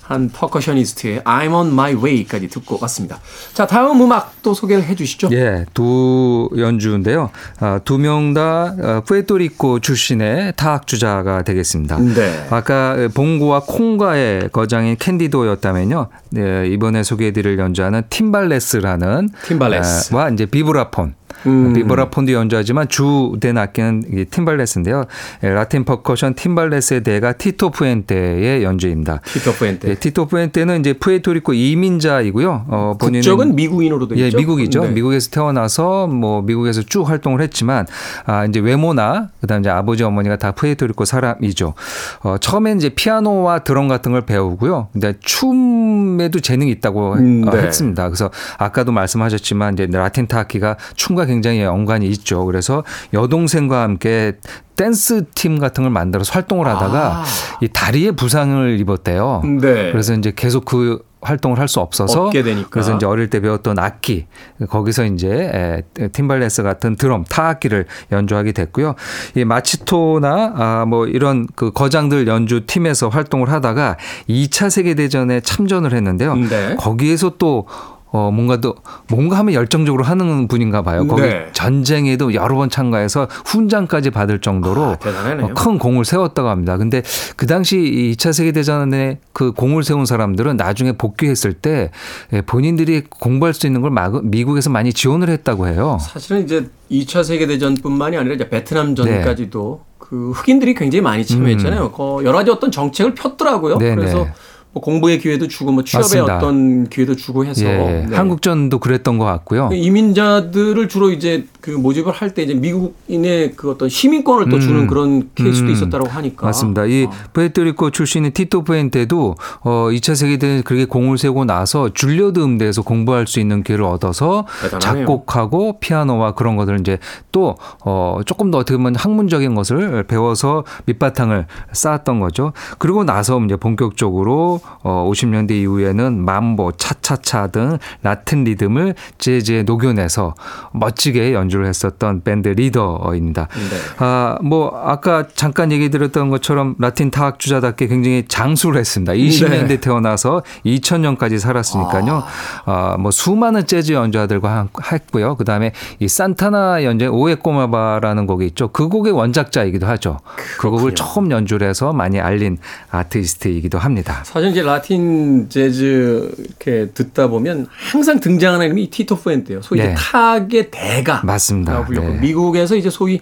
한 0.08 0.30
퍼커셔니스트의 0.30 1.20
I'm 1.20 1.52
on 1.52 1.68
my 1.68 1.94
way까지 1.94 2.48
듣고 2.48 2.78
왔습니다. 2.80 3.20
자, 3.52 3.66
다음 3.66 4.00
음악 4.00 4.42
또 4.42 4.54
소개를 4.54 4.82
해 4.84 4.94
주시죠. 4.94 5.28
예, 5.32 5.66
두 5.74 6.48
연주인데요. 6.56 7.28
아, 7.60 7.78
두명다 7.84 8.74
어, 8.80 9.02
푸에토리코 9.04 9.80
출신의 9.80 10.54
타악주자가 10.56 11.42
되겠습니다. 11.42 11.98
네. 11.98 12.46
아까 12.48 12.96
봉고와 13.12 13.64
콩가의 13.66 14.48
거장인 14.50 14.96
캔디도였다면요. 14.98 16.08
네, 16.30 16.66
이번에 16.68 17.02
소개해 17.02 17.32
드릴 17.32 17.58
연주하는 17.58 18.02
팀발레스라는 18.08 19.28
팀발레스. 19.44 20.14
아, 20.14 20.16
와 20.16 20.28
이제 20.30 20.46
비브라폰. 20.46 21.16
음. 21.46 21.72
비브라폰도 21.72 22.32
연주하지만 22.32 22.88
주된 22.88 23.58
악기는 23.58 24.04
이 24.12 24.24
팀발레스인데요. 24.24 25.04
예, 25.44 25.48
라틴 25.50 25.84
퍼커션 25.84 26.34
팀발레스의 26.34 27.02
대가 27.04 27.32
티토 27.32 27.70
푸엔테의 27.70 28.64
연주입니다. 28.64 29.20
티토 29.24 29.52
푸엔테. 29.52 29.94
예, 29.98 30.00
티토 30.00 30.26
푸엔테는 30.26 30.80
이제 30.80 30.92
푸에토리코 30.92 31.52
이민자이고요. 31.52 32.66
어, 32.68 32.94
본인은 32.98 33.20
국적은 33.20 33.56
미국인으로 33.56 34.06
되어 34.08 34.18
예. 34.18 34.30
미국이죠. 34.30 34.84
네. 34.84 34.90
미국에서 34.90 35.30
태어나서 35.30 36.06
뭐 36.06 36.42
미국에서 36.42 36.82
쭉 36.82 37.08
활동을 37.08 37.42
했지만 37.42 37.86
아 38.24 38.44
이제 38.44 38.60
외모나 38.60 39.28
그다음 39.40 39.60
이제 39.60 39.70
아버지 39.70 40.04
어머니가 40.04 40.36
다 40.36 40.52
푸에토리코 40.52 41.04
사람이죠. 41.04 41.74
어 42.22 42.38
처음엔 42.38 42.78
이제 42.78 42.90
피아노와 42.90 43.60
드럼 43.60 43.88
같은 43.88 44.12
걸 44.12 44.22
배우고요. 44.22 44.88
근데 44.92 45.14
춤에도 45.20 46.40
재능이 46.40 46.70
있다고 46.72 47.14
음, 47.14 47.44
어, 47.46 47.50
네. 47.50 47.62
했습니다. 47.62 48.08
그래서 48.08 48.30
아까도 48.58 48.92
말씀하셨지만 48.92 49.74
이제 49.74 49.86
라틴 49.90 50.26
타악기가 50.26 50.76
춤과 50.94 51.26
굉장히 51.26 51.62
연관이 51.62 52.06
있죠. 52.08 52.44
그래서 52.44 52.84
여동생과 53.12 53.82
함께 53.82 54.34
댄스 54.78 55.24
팀 55.34 55.58
같은 55.58 55.82
걸 55.82 55.90
만들어서 55.90 56.32
활동을 56.32 56.66
하다가 56.66 56.98
아. 57.18 57.24
이 57.60 57.68
다리에 57.68 58.12
부상을 58.12 58.78
입었대요. 58.80 59.42
네. 59.60 59.90
그래서 59.90 60.14
이제 60.14 60.32
계속 60.34 60.64
그 60.64 61.06
활동을 61.20 61.58
할 61.58 61.66
수 61.66 61.80
없어서. 61.80 62.30
그래서 62.70 62.94
이제 62.94 63.04
어릴 63.04 63.28
때 63.28 63.40
배웠던 63.40 63.76
악기 63.80 64.26
거기서 64.70 65.04
이제 65.06 65.82
에, 65.98 66.08
팀발레스 66.08 66.62
같은 66.62 66.94
드럼 66.94 67.24
타악기를 67.24 67.86
연주하게 68.12 68.52
됐고요. 68.52 68.94
이 69.34 69.44
마치토나 69.44 70.52
아, 70.54 70.84
뭐 70.86 71.06
이런 71.08 71.48
그 71.56 71.72
거장들 71.72 72.28
연주 72.28 72.64
팀에서 72.66 73.08
활동을 73.08 73.50
하다가 73.50 73.96
2차 74.28 74.70
세계 74.70 74.94
대전에 74.94 75.40
참전을 75.40 75.92
했는데요. 75.92 76.36
네. 76.36 76.76
거기에서 76.78 77.32
또 77.36 77.66
어, 78.10 78.30
뭔가 78.32 78.60
또, 78.60 78.74
뭔가 79.08 79.38
하면 79.38 79.54
열정적으로 79.54 80.02
하는 80.02 80.48
분인가 80.48 80.82
봐요. 80.82 81.06
거기 81.06 81.22
네. 81.22 81.48
전쟁에도 81.52 82.32
여러 82.32 82.54
번 82.56 82.70
참가해서 82.70 83.28
훈장까지 83.46 84.10
받을 84.10 84.40
정도로 84.40 84.82
아. 84.82 84.96
어, 85.42 85.54
큰 85.54 85.78
공을 85.78 86.04
세웠다고 86.04 86.48
합니다. 86.48 86.76
근데 86.78 87.02
그 87.36 87.46
당시 87.46 87.76
이 87.78 88.12
2차 88.16 88.32
세계대전에 88.32 89.18
그 89.32 89.52
공을 89.52 89.84
세운 89.84 90.06
사람들은 90.06 90.56
나중에 90.56 90.92
복귀했을 90.92 91.52
때 91.52 91.90
예, 92.32 92.40
본인들이 92.40 93.04
공부할 93.10 93.52
수 93.52 93.66
있는 93.66 93.82
걸 93.82 93.90
막- 93.90 94.24
미국에서 94.24 94.70
많이 94.70 94.92
지원을 94.92 95.28
했다고 95.28 95.68
해요. 95.68 95.98
사실은 96.00 96.44
이제 96.44 96.66
2차 96.90 97.22
세계대전뿐만이 97.24 98.16
아니라 98.16 98.34
이제 98.34 98.48
베트남 98.48 98.94
네. 98.94 99.02
전까지도 99.04 99.82
그 99.98 100.30
흑인들이 100.30 100.72
굉장히 100.74 101.02
많이 101.02 101.26
참여했잖아요. 101.26 101.92
그 101.92 102.24
여러 102.24 102.38
가지 102.38 102.50
어떤 102.50 102.70
정책을 102.70 103.14
폈더라고요. 103.14 103.74
음. 103.74 103.78
네, 103.78 103.94
그래서 103.94 104.18
네. 104.18 104.24
뭐 104.24 104.32
공부의 104.80 105.18
기회도 105.18 105.48
주고 105.48 105.72
뭐 105.72 105.84
취업의 105.84 106.02
맞습니다. 106.02 106.36
어떤 106.38 106.88
기회도 106.88 107.16
주고 107.16 107.44
해서 107.44 107.64
예, 107.64 108.06
네. 108.08 108.16
한국전도 108.16 108.78
그랬던 108.78 109.18
것 109.18 109.24
같고요. 109.24 109.70
이민자들을 109.72 110.88
주로 110.88 111.10
이제 111.10 111.46
그 111.60 111.70
모집을 111.70 112.12
할 112.12 112.28
때 112.28 112.42
이제 112.42 112.54
미국인의 112.54 113.54
그 113.56 113.70
어떤 113.70 113.88
시민권을 113.88 114.50
또 114.50 114.60
주는 114.60 114.82
음. 114.82 114.86
그런 114.86 115.30
케이스도 115.34 115.68
음. 115.68 115.72
있었다고 115.72 116.06
하니까 116.08 116.46
맞습니다. 116.46 116.84
이 116.84 117.04
어. 117.04 117.10
푸에토리코 117.32 117.90
출신의 117.90 118.32
티토 118.32 118.64
푸엔테도 118.64 119.34
어 119.62 119.88
2차 119.90 120.14
세계 120.14 120.36
대전 120.36 120.62
그렇게 120.62 120.84
공을 120.84 121.16
세우고 121.16 121.46
나서 121.46 121.88
줄리어드 121.88 122.38
음대에서 122.40 122.82
공부할 122.82 123.26
수 123.26 123.40
있는 123.40 123.62
기회를 123.62 123.84
얻어서 123.86 124.44
대단하네요. 124.62 125.06
작곡하고 125.06 125.80
피아노와 125.80 126.32
그런 126.34 126.56
것들을 126.56 126.80
이제 126.80 126.98
또어 127.32 128.22
조금 128.26 128.50
더 128.50 128.58
어떻게 128.58 128.76
보면 128.76 128.94
학문적인 128.96 129.54
것을 129.54 130.04
배워서 130.04 130.64
밑바탕을 130.84 131.46
쌓았던 131.72 132.20
거죠. 132.20 132.52
그리고 132.78 133.04
나서 133.04 133.40
이제 133.44 133.56
본격적으로 133.56 134.60
어 134.82 135.10
50년대 135.10 135.52
이후에는 135.52 136.24
맘보, 136.24 136.72
차차차 136.72 137.48
등 137.48 137.78
라틴 138.02 138.44
리듬을 138.44 138.94
재즈에 139.18 139.62
녹여내서 139.62 140.34
멋지게 140.72 141.32
연주 141.32 141.47
연주를 141.48 141.66
했었던 141.66 142.22
밴드 142.22 142.48
리더입니다. 142.48 143.48
네. 143.54 143.76
아, 143.98 144.36
뭐 144.42 144.70
아까 144.84 145.26
잠깐 145.34 145.72
얘기 145.72 145.88
드렸던 145.90 146.28
것처럼 146.28 146.76
라틴 146.78 147.10
타악 147.10 147.38
주자답게 147.38 147.88
굉장히 147.88 148.24
장수를 148.28 148.78
했습니다. 148.78 149.14
20년대 149.14 149.68
네. 149.68 149.76
태어나서 149.80 150.42
2000년까지 150.66 151.38
살았으니까요. 151.38 152.22
아, 152.66 152.96
뭐 152.98 153.10
수많은 153.10 153.66
재즈 153.66 153.92
연주자들과 153.92 154.50
한- 154.56 154.68
했고요. 154.92 155.36
그다음에 155.36 155.72
이 155.98 156.06
산타나 156.08 156.84
연주의 156.84 157.10
오에 157.10 157.34
꼬마바라는 157.34 158.26
곡이 158.26 158.44
있죠. 158.48 158.68
그 158.68 158.88
곡의 158.88 159.12
원작자이기도 159.12 159.86
하죠. 159.86 160.18
그 160.58 160.68
곡을 160.70 160.94
처음 160.94 161.30
연주를 161.30 161.68
해서 161.68 161.92
많이 161.92 162.20
알린 162.20 162.58
아티스트이기도 162.90 163.78
합니다. 163.78 164.22
사실 164.24 164.50
이제 164.50 164.62
라틴 164.62 165.48
재즈 165.48 166.30
이렇게 166.38 166.90
듣다 166.92 167.28
보면 167.28 167.66
항상 167.90 168.20
등장하는 168.20 168.66
이름이 168.66 168.90
티토 168.90 169.16
푸엔테예요. 169.16 169.62
소위 169.62 169.80
네. 169.80 169.94
탁의 169.96 170.70
대가. 170.70 171.22
맞 171.24 171.37
습니다. 171.38 171.84
불렸고 171.84 172.08
네. 172.14 172.18
미국에서 172.20 172.76
이제 172.76 172.90
소위 172.90 173.20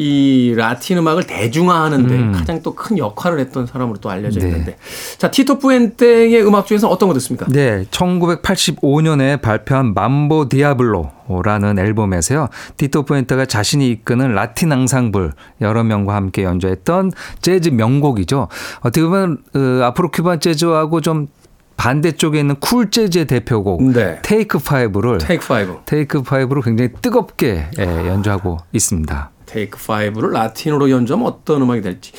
이 0.00 0.54
라틴 0.56 0.98
음악을 0.98 1.24
대중화하는데 1.26 2.14
음. 2.14 2.32
가장 2.32 2.62
또 2.62 2.72
큰 2.72 2.98
역할을 2.98 3.40
했던 3.40 3.66
사람으로 3.66 3.98
또 3.98 4.08
알려져 4.10 4.38
네. 4.38 4.46
있는데 4.46 4.76
자 5.18 5.28
티토 5.28 5.58
푸엔테의 5.58 6.46
음악 6.46 6.66
중에서 6.66 6.88
어떤 6.88 7.08
거 7.08 7.14
듣습니까? 7.14 7.46
네, 7.48 7.84
1985년에 7.90 9.40
발표한 9.40 9.94
Mambo 9.94 10.48
Diablo라는 10.48 11.80
앨범에서요. 11.80 12.48
티토 12.76 13.02
푸엔테가 13.04 13.46
자신이 13.46 13.90
이끄는 13.90 14.34
라틴 14.34 14.70
앙상블 14.72 15.32
여러 15.62 15.82
명과 15.82 16.14
함께 16.14 16.44
연주했던 16.44 17.10
재즈 17.42 17.70
명곡이죠. 17.70 18.46
어떻게 18.80 19.02
보면 19.02 19.38
어, 19.56 19.84
Afro 19.84 20.10
Cuban 20.12 20.38
재즈하고 20.38 21.00
좀 21.00 21.26
반대쪽에 21.78 22.40
있는 22.40 22.56
쿨 22.56 22.90
재즈의 22.90 23.24
대표곡 23.26 23.82
네. 23.92 24.18
Take 24.22 24.58
Five를 24.58 25.18
Take 25.18 25.46
Five. 25.46 25.76
Take 25.86 26.22
Five로 26.22 26.60
굉장히 26.60 26.90
뜨겁게 27.00 27.68
예, 27.78 27.82
연주하고 28.08 28.58
있습니다. 28.72 29.30
Take 29.46 29.78
Five를 29.86 30.32
라틴어로 30.32 30.90
연주하면 30.90 31.28
어떤 31.28 31.62
음악이 31.62 31.80
될지 31.80 32.12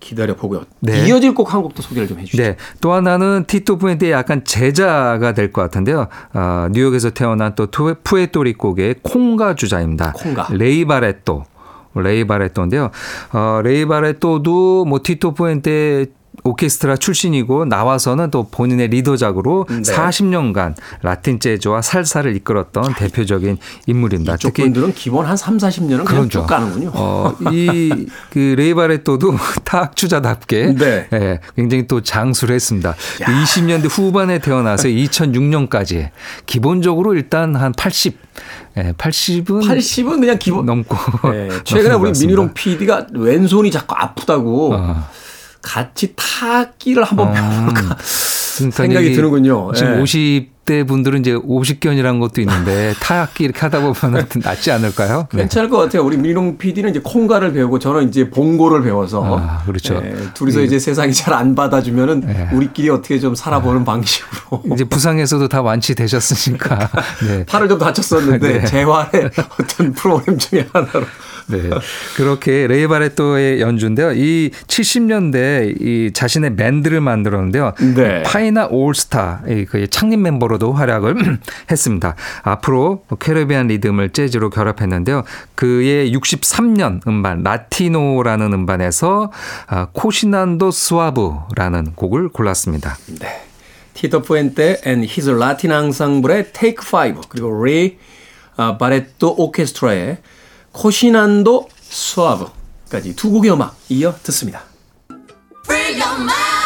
기다려 0.00 0.34
보고요. 0.36 0.62
네. 0.80 1.06
이어질 1.06 1.34
곡 1.34 1.52
한 1.52 1.60
곡도 1.60 1.82
소개를 1.82 2.08
좀 2.08 2.18
해주시죠. 2.20 2.42
네. 2.42 2.56
또 2.80 2.92
하나는 2.92 3.44
티토 3.46 3.76
푸엔테의 3.78 4.12
약간 4.12 4.42
제자가 4.44 5.32
될 5.34 5.52
것 5.52 5.60
같은데요. 5.62 6.06
어, 6.32 6.68
뉴욕에서 6.70 7.10
태어난 7.10 7.54
또 7.56 7.66
투- 7.66 7.96
푸에토리코계의 8.04 8.96
콩가 9.02 9.56
주자입니다. 9.56 10.12
콩가. 10.12 10.48
레이 10.52 10.84
바레토. 10.86 11.44
레이 11.96 12.24
바레토인데요. 12.26 12.90
어, 13.32 13.60
레이 13.64 13.84
바레토도 13.86 14.84
뭐 14.84 15.00
티토 15.02 15.34
푸엔테 15.34 16.06
오케스트라 16.44 16.96
출신이고 16.96 17.64
나와서는 17.66 18.30
또 18.30 18.48
본인의 18.50 18.88
리더작으로 18.88 19.66
네. 19.68 19.80
40년간 19.82 20.74
라틴 21.02 21.40
재즈와 21.40 21.82
살사를 21.82 22.34
이끌었던 22.36 22.94
대표적인 22.94 23.58
인물입니다. 23.86 24.34
이쪽 24.34 24.54
분들은 24.54 24.94
기본 24.94 25.26
한 25.26 25.36
3, 25.36 25.58
40년은 25.58 26.04
그냥. 26.04 26.28
쭉 26.28 26.46
가는군요. 26.46 26.90
어, 26.94 27.34
이그 27.52 28.54
레이바레토도 28.56 29.34
타악주자답게 29.64 30.74
네. 30.76 31.08
예, 31.12 31.40
굉장히 31.56 31.86
또 31.86 32.02
장수를 32.02 32.54
했습니다. 32.54 32.94
20년대 33.20 33.88
후반에 33.90 34.38
태어나서 34.38 34.88
2006년까지 34.88 36.10
기본적으로 36.46 37.14
일단 37.14 37.56
한 37.56 37.72
80, 37.72 38.18
예, 38.78 38.92
80은 38.92 39.62
80은 39.62 40.20
그냥 40.20 40.38
기본 40.38 40.66
넘고 40.66 40.96
네, 41.30 41.48
최근에 41.64 41.94
우리. 41.94 42.12
민희롱 42.12 42.54
PD가 42.54 43.06
왼손이 43.12 43.70
자꾸 43.70 43.94
아프다고 43.96 44.74
어. 44.74 45.08
같이 45.62 46.14
타기를 46.16 47.04
한번 47.04 47.32
배워볼까 47.32 47.72
그러니까 47.72 47.96
생각이 48.76 49.06
이게 49.06 49.16
드는군요. 49.16 49.72
지금 49.72 49.96
예. 49.96 50.00
50 50.00 50.57
대 50.68 50.84
분들은 50.84 51.20
이제 51.20 51.32
50견이라는 51.32 52.20
것도 52.20 52.42
있는데 52.42 52.92
타악기 53.00 53.44
이렇게 53.44 53.58
하다 53.60 53.80
보면 53.80 54.26
낫지 54.44 54.70
않을까요? 54.70 55.26
네. 55.32 55.38
괜찮을 55.38 55.70
것 55.70 55.78
같아요. 55.78 56.04
우리 56.04 56.18
민희롱 56.18 56.58
PD는 56.58 56.90
이제 56.90 57.00
콩가를 57.02 57.54
배우고 57.54 57.78
저는 57.78 58.08
이제 58.08 58.28
봉고를 58.28 58.82
배워서 58.82 59.38
아, 59.38 59.62
그렇죠. 59.64 59.94
예, 60.04 60.14
둘이서 60.34 60.60
예. 60.60 60.64
이제 60.64 60.78
세상이 60.78 61.14
잘 61.14 61.38
안 61.38 61.54
받아주면은 61.54 62.24
예. 62.28 62.54
우리끼리 62.54 62.90
어떻게 62.90 63.18
좀 63.20 63.34
살아보는 63.34 63.84
방식으로 63.84 64.62
이제 64.74 64.84
부상에서도 64.84 65.46
다 65.48 65.62
완치되셨으니까. 65.62 66.90
네. 67.26 67.44
팔을 67.46 67.68
좀 67.68 67.78
다쳤었는데 67.78 68.58
네. 68.58 68.64
재활의 68.64 69.30
어떤 69.60 69.92
프로그램 69.92 70.36
중에 70.36 70.66
하나로 70.72 71.06
네. 71.50 71.70
그렇게 72.16 72.66
레이 72.66 72.86
바레토의 72.86 73.60
연주인데요. 73.60 74.12
이 74.12 74.50
70년대 74.66 75.80
이 75.80 76.10
자신의 76.12 76.56
밴드를 76.56 77.00
만들었는데요. 77.00 77.72
네. 77.94 78.22
파니아 78.24 78.66
올스타 78.66 79.42
이 79.48 79.64
그의 79.64 79.88
창립 79.88 80.18
멤버로 80.20 80.57
도 80.58 80.72
활약을 80.72 81.38
했습니다. 81.70 82.14
Afro 82.42 83.04
Caribbean 83.18 83.68
리듬을 83.68 84.10
재즈로 84.10 84.50
결합했는데요. 84.50 85.24
그의 85.54 86.12
63년 86.12 87.06
음반 87.06 87.42
라티노라는 87.42 88.52
음반에서 88.52 89.32
아, 89.66 89.88
Cocinando 89.92 90.70
Suave라는 90.70 91.92
곡을 91.94 92.28
골랐습니다. 92.30 92.96
티토 93.94 94.22
푸엔테 94.22 94.80
and 94.86 95.04
his 95.08 95.28
Latin 95.30 95.72
Ensemble의 95.72 96.52
Take 96.52 96.86
Five 96.86 97.22
그리고 97.28 97.64
레이 97.64 97.98
아, 98.56 98.76
바레토 98.76 99.36
오케스트라의 99.38 100.18
Cocinando 100.72 101.68
Suave까지 101.80 103.16
두 103.16 103.30
곡의 103.30 103.52
음악 103.52 103.76
이어 103.88 104.14
듣습니다. 104.22 104.62
Free 105.64 106.00
your 106.00 106.22
mind. 106.22 106.57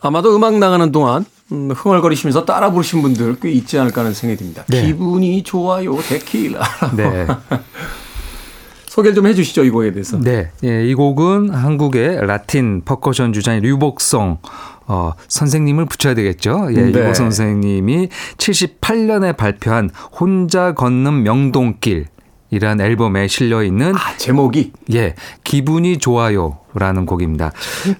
아마도 0.00 0.34
음악 0.34 0.58
나가는 0.58 0.90
동안 0.92 1.24
음, 1.52 1.70
흥얼거리시면서 1.72 2.44
따라 2.44 2.70
부르신 2.70 3.02
분들 3.02 3.38
꽤 3.40 3.50
있지 3.50 3.78
않을까 3.78 4.00
하는 4.02 4.14
생각이 4.14 4.38
듭니다. 4.38 4.64
네. 4.68 4.86
기분이 4.86 5.42
좋아요 5.42 5.96
데킬라. 5.96 6.60
네. 6.96 7.26
소개를 8.86 9.14
좀 9.14 9.26
해주시죠 9.26 9.64
이 9.64 9.70
곡에 9.70 9.92
대해서. 9.92 10.18
네, 10.18 10.50
예, 10.64 10.84
이 10.84 10.94
곡은 10.94 11.50
한국의 11.50 12.26
라틴 12.26 12.82
퍼커션 12.84 13.32
주자인 13.32 13.62
류복성 13.62 14.38
어, 14.86 15.12
선생님을 15.28 15.86
붙여야 15.86 16.14
되겠죠. 16.14 16.68
예, 16.70 16.74
네. 16.74 16.90
류복 16.90 17.14
선생님이 17.14 18.08
78년에 18.36 19.36
발표한 19.36 19.90
혼자 20.18 20.74
걷는 20.74 21.22
명동길이라는 21.22 22.80
앨범에 22.80 23.28
실려 23.28 23.62
있는 23.62 23.94
아 23.94 24.16
제목이 24.16 24.72
예, 24.92 25.14
기분이 25.44 25.98
좋아요 25.98 26.59
라는 26.74 27.06
곡입니다. 27.06 27.52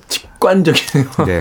직관적이네요. 0.08 1.06
네. 1.26 1.40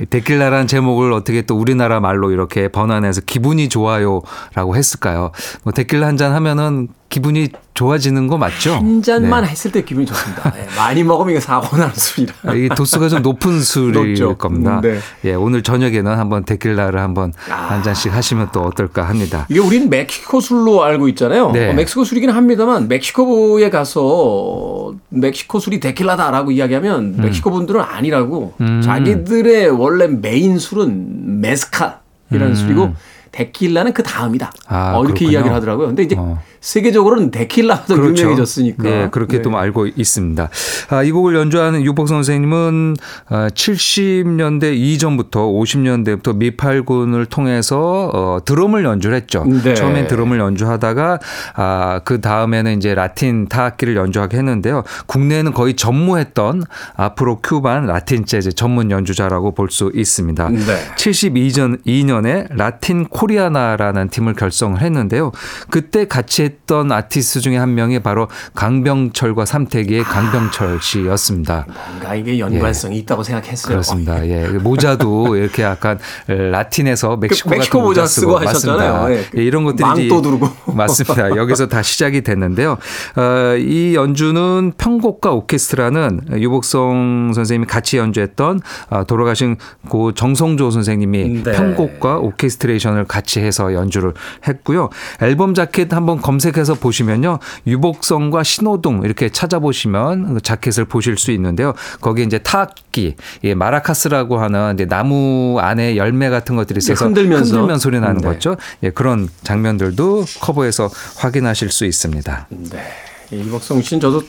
이 0.00 0.06
데킬라라는 0.06 0.66
제목을 0.66 1.12
어떻게 1.12 1.42
또 1.42 1.56
우리나라 1.56 2.00
말로 2.00 2.30
이렇게 2.30 2.68
번안해서 2.68 3.22
기분이 3.26 3.68
좋아요라고 3.68 4.76
했을까요? 4.76 5.30
뭐 5.64 5.72
데킬라 5.72 6.06
한 6.06 6.16
잔 6.16 6.32
하면은 6.34 6.88
기분이 7.08 7.48
좋아지는 7.74 8.26
거 8.26 8.38
맞죠? 8.38 8.74
한 8.74 9.02
잔만 9.02 9.44
네. 9.44 9.50
했을 9.50 9.70
때 9.72 9.82
기분이 9.82 10.06
좋습니다. 10.06 10.52
예, 10.56 10.66
많이 10.76 11.02
먹으면 11.02 11.32
이게 11.32 11.40
사고 11.40 11.76
나는 11.76 11.92
술이라. 11.94 12.32
아, 12.46 12.54
이게 12.54 12.68
도수가 12.74 13.08
좀 13.10 13.22
높은 13.22 13.60
술일 13.60 13.92
높죠. 14.14 14.36
겁니다. 14.38 14.80
네. 14.82 14.98
예, 15.24 15.34
오늘 15.34 15.62
저녁에는 15.62 16.06
한번 16.18 16.44
데킬라를 16.44 17.00
한번 17.00 17.32
아. 17.50 17.54
한 17.54 17.82
잔씩 17.82 18.14
하시면 18.14 18.48
또 18.52 18.60
어떨까 18.62 19.02
합니다. 19.08 19.46
이게 19.50 19.58
우리는 19.60 19.90
멕시코 19.90 20.40
술로 20.40 20.84
알고 20.84 21.08
있잖아요. 21.08 21.50
네. 21.52 21.70
어, 21.70 21.72
멕시코 21.74 22.04
술이긴 22.04 22.30
합니다만 22.30 22.88
멕시코에 22.88 23.68
가서 23.68 24.94
멕시코 25.10 25.58
술이 25.58 25.80
데킬라다 25.80 26.21
라고 26.30 26.50
이야기하면 26.50 27.14
음. 27.18 27.22
멕시코 27.22 27.50
분들은 27.50 27.80
아니라고 27.80 28.54
자기들의 28.82 29.70
원래 29.70 30.06
메인 30.06 30.58
술은 30.58 31.40
메스칼이라는 31.40 32.54
술이고 32.54 32.94
데킬라는 33.32 33.92
그 33.92 34.02
다음이다. 34.02 34.46
음. 34.46 34.60
아, 34.68 34.92
어, 34.94 35.04
이렇게 35.04 35.20
그렇군요. 35.20 35.30
이야기를 35.32 35.56
하더라고요. 35.56 35.86
근데 35.88 36.02
이제 36.02 36.16
어. 36.18 36.38
세계적으로는 36.62 37.30
데킬라가 37.32 37.84
더 37.84 37.96
유명해졌으니까. 37.96 38.82
네, 38.82 39.08
그렇게 39.10 39.38
네. 39.38 39.42
또 39.42 39.56
알고 39.58 39.88
있습니다. 39.88 40.48
아, 40.88 41.02
이 41.02 41.10
곡을 41.10 41.34
연주하는 41.34 41.82
유복성 41.82 42.08
선생님은 42.08 42.96
아, 43.28 43.48
70년대 43.48 44.74
이전부터 44.74 45.40
50년대부터 45.40 46.36
미8군을 46.36 47.26
통해서 47.26 48.10
어, 48.14 48.38
드럼을 48.44 48.84
연주를 48.84 49.16
했죠. 49.16 49.44
네. 49.44 49.74
처음엔 49.74 50.06
드럼을 50.06 50.38
연주하다가 50.38 51.18
아, 51.56 52.00
그 52.04 52.20
다음에는 52.20 52.76
이제 52.78 52.94
라틴 52.94 53.48
타악기를 53.48 53.96
연주하게 53.96 54.38
했는데요. 54.38 54.84
국내에는 55.06 55.52
거의 55.52 55.74
전무했던 55.74 56.62
앞으로 56.94 57.40
Cuban 57.42 57.86
라틴 57.86 58.24
재즈 58.24 58.52
전문 58.52 58.90
연주자라고 58.90 59.52
볼 59.52 59.72
수 59.72 59.90
있습니다. 59.94 60.50
네. 60.50 60.58
72년 60.96 61.82
2년에 61.84 62.46
라틴 62.54 63.06
코리아나라는 63.06 64.10
팀을 64.10 64.34
결성을 64.34 64.80
했는데요. 64.80 65.32
그때 65.70 66.06
같이 66.06 66.51
했던 66.52 66.92
아티스트 66.92 67.40
중에 67.40 67.56
한 67.56 67.74
명이 67.74 68.00
바로 68.00 68.28
강병철과 68.54 69.44
삼태기의 69.44 70.04
강병철 70.04 70.80
씨였습니다. 70.80 71.66
뭔가 71.88 72.14
이게 72.14 72.38
연관성이 72.38 72.98
있다고 72.98 73.22
생각했어요. 73.22 73.72
예. 73.72 73.74
그렇습니다. 73.74 74.28
예. 74.28 74.46
모자도 74.48 75.36
이렇게 75.36 75.62
약간 75.62 75.98
라틴에서 76.26 77.16
멕시코, 77.16 77.50
그 77.50 77.54
멕시코 77.56 77.80
모자 77.80 78.06
쓰고 78.06 78.38
쓰고 78.38 78.48
하셨잖아요. 78.48 79.14
예. 79.14 79.24
예, 79.38 79.42
이런 79.42 79.64
것들이 79.64 79.88
이제 79.92 80.08
두르고. 80.08 80.48
맞습니다. 80.74 81.36
여기서 81.36 81.68
다 81.68 81.82
시작이 81.82 82.22
됐는데요. 82.22 82.78
어, 83.16 83.56
이 83.56 83.94
연주는 83.94 84.72
편곡가 84.76 85.32
오케스트라는 85.32 86.20
유복성 86.38 87.32
선생님이 87.34 87.66
같이 87.66 87.96
연주했던 87.96 88.60
어, 88.90 89.04
돌아가신 89.04 89.56
고 89.88 90.12
정성조 90.12 90.70
선생님이 90.70 91.42
네. 91.44 91.52
편곡과 91.52 92.18
오케스트레이션을 92.18 93.04
같이 93.04 93.40
해서 93.40 93.72
연주를 93.72 94.12
했고요. 94.46 94.90
앨범 95.20 95.54
자켓 95.54 95.92
한번 95.92 96.20
검 96.20 96.38
색해서 96.42 96.74
보시면요. 96.74 97.38
유복성과 97.66 98.42
신호등 98.42 99.00
이렇게 99.04 99.30
찾아보시면 99.30 100.34
그 100.34 100.40
자켓을 100.42 100.84
보실 100.84 101.16
수 101.16 101.30
있는데요. 101.30 101.72
거기에 102.02 102.26
이제 102.26 102.38
타악기, 102.38 103.16
예, 103.44 103.54
마라카스라고 103.54 104.38
하는 104.38 104.76
나무 104.90 105.58
안에 105.60 105.96
열매 105.96 106.28
같은 106.28 106.54
것들이 106.56 106.78
있어서 106.78 107.06
흔들면서. 107.06 107.54
흔들면 107.54 107.78
소리 107.78 107.98
나는 107.98 108.20
네. 108.20 108.28
거죠. 108.28 108.56
예, 108.82 108.90
그런 108.90 109.30
장면들도 109.44 110.26
커버에서 110.40 110.90
확인하실 111.16 111.70
수 111.70 111.86
있습니다. 111.86 112.48
네. 112.50 112.82
이복성 113.30 113.80
씨는 113.80 114.00
저도 114.02 114.22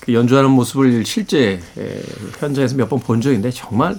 그 0.00 0.12
연주하는 0.12 0.50
모습을 0.50 1.04
실제 1.06 1.60
에, 1.78 2.02
현장에서 2.38 2.74
몇 2.76 2.88
번 2.88 2.98
본 3.00 3.20
적인데 3.22 3.50
정말 3.50 3.96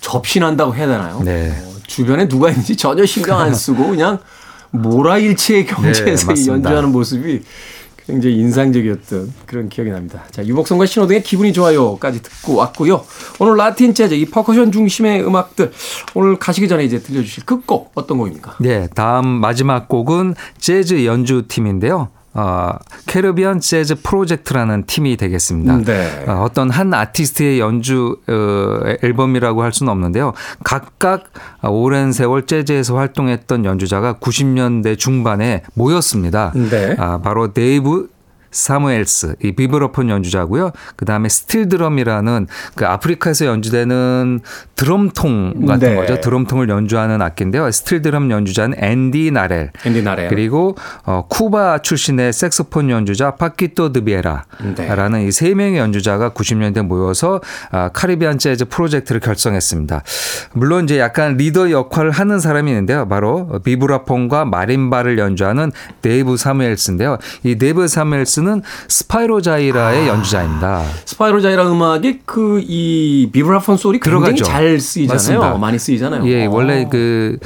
접신한다고 0.00 0.74
해야 0.74 0.86
되나요? 0.86 1.18
음. 1.18 1.24
네. 1.24 1.50
어, 1.64 1.72
주변에 1.86 2.28
누가 2.28 2.48
있는지 2.50 2.76
전혀 2.76 3.04
신경 3.06 3.38
안 3.38 3.54
쓰고 3.54 3.88
그냥 3.88 4.18
모라일체의 4.70 5.66
경지에서 5.66 6.32
이 6.32 6.34
네. 6.36 6.52
연주하는 6.52 6.92
모습이 6.92 7.42
굉장히 8.06 8.36
인상적이었던 8.36 9.34
그런 9.46 9.68
기억이 9.68 9.90
납니다. 9.90 10.24
자, 10.30 10.46
유복성과 10.46 10.86
신호등의 10.86 11.22
기분이 11.24 11.52
좋아요까지 11.52 12.22
듣고 12.22 12.54
왔고요. 12.54 13.04
오늘 13.40 13.56
라틴 13.56 13.94
재즈, 13.94 14.14
이 14.14 14.26
퍼커션 14.26 14.70
중심의 14.70 15.26
음악들 15.26 15.72
오늘 16.14 16.38
가시기 16.38 16.68
전에 16.68 16.84
이제 16.84 17.00
들려주실 17.00 17.44
끝곡 17.44 17.90
어떤 17.94 18.18
곡입니까? 18.18 18.58
네, 18.60 18.88
다음 18.94 19.26
마지막 19.26 19.88
곡은 19.88 20.36
재즈 20.58 21.04
연주팀인데요. 21.04 22.08
어, 22.36 22.72
Caribbean 23.06 23.60
Jazz 23.60 24.02
Project라는 24.02 24.84
팀이 24.86 25.16
되겠습니다. 25.16 25.78
네. 25.78 26.24
어, 26.28 26.42
어떤 26.42 26.68
한 26.68 26.92
아티스트의 26.92 27.58
연주 27.60 28.18
어, 28.28 28.80
앨범이라고 29.02 29.62
할 29.62 29.72
수는 29.72 29.90
없는데요. 29.90 30.34
각각 30.62 31.24
오랜 31.62 32.12
세월 32.12 32.44
재즈에서 32.44 32.96
활동했던 32.96 33.64
연주자가 33.64 34.14
90년대 34.14 34.98
중반에 34.98 35.62
모였습니다. 35.74 36.52
네. 36.54 36.94
아, 36.98 37.18
바로 37.22 37.54
데이브 37.54 38.08
사무엘스, 38.56 39.36
이 39.42 39.52
비브라폰 39.52 40.08
연주자고요. 40.10 40.72
그 40.96 41.04
다음에 41.04 41.28
스틸 41.28 41.68
드럼이라는 41.68 42.46
그 42.74 42.86
아프리카에서 42.86 43.46
연주되는 43.46 44.40
드럼통 44.74 45.66
같은 45.66 45.90
네. 45.90 45.94
거죠. 45.96 46.20
드럼통을 46.20 46.68
연주하는 46.68 47.22
악기인데요. 47.22 47.70
스틸 47.70 48.02
드럼 48.02 48.30
연주자는 48.30 48.82
앤디 48.82 49.30
나렐. 49.30 49.70
앤디 49.84 50.02
나렐. 50.02 50.28
그리고 50.28 50.76
어, 51.04 51.26
쿠바 51.28 51.82
출신의 51.82 52.32
색소폰 52.32 52.90
연주자 52.90 53.32
파키토 53.32 53.92
드리베라라는 53.92 55.20
네. 55.20 55.26
이세 55.26 55.54
명의 55.54 55.78
연주자가 55.78 56.30
90년대 56.30 56.82
모여서 56.82 57.40
아, 57.70 57.90
Caribbean 57.92 58.38
Jazz 58.38 58.66
Project를 58.66 59.20
결성했습니다. 59.20 60.02
물론 60.52 60.84
이제 60.84 60.98
약간 60.98 61.36
리더 61.36 61.70
역할을 61.70 62.10
하는 62.10 62.40
사람이 62.40 62.70
있는데요. 62.70 63.06
바로 63.08 63.60
비브라폰과 63.64 64.44
마림바를 64.46 65.18
연주하는 65.18 65.72
데이브 66.02 66.36
사무엘스인데요. 66.36 67.18
이 67.42 67.56
데이브 67.56 67.88
사무엘스는 67.88 68.45
Spyro 68.88 69.42
Gyra의 69.42 70.08
연주자입니다. 70.08 70.82
Spyro 71.04 71.41
Gyra 71.41 71.70
음악이 71.70 72.20
그 72.24 72.60
이 72.68 73.28
비브라폰 73.32 73.76
소리 73.76 73.98
굉장히 74.00 74.34
들어가죠. 74.34 74.44
잘 74.44 74.80
쓰이잖아요. 74.80 75.14
맞습니다. 75.14 75.58
많이 75.58 75.78
쓰이잖아요. 75.78 76.26
예, 76.26 76.46
어. 76.46 76.50
원래 76.50 76.86
그 76.90 77.38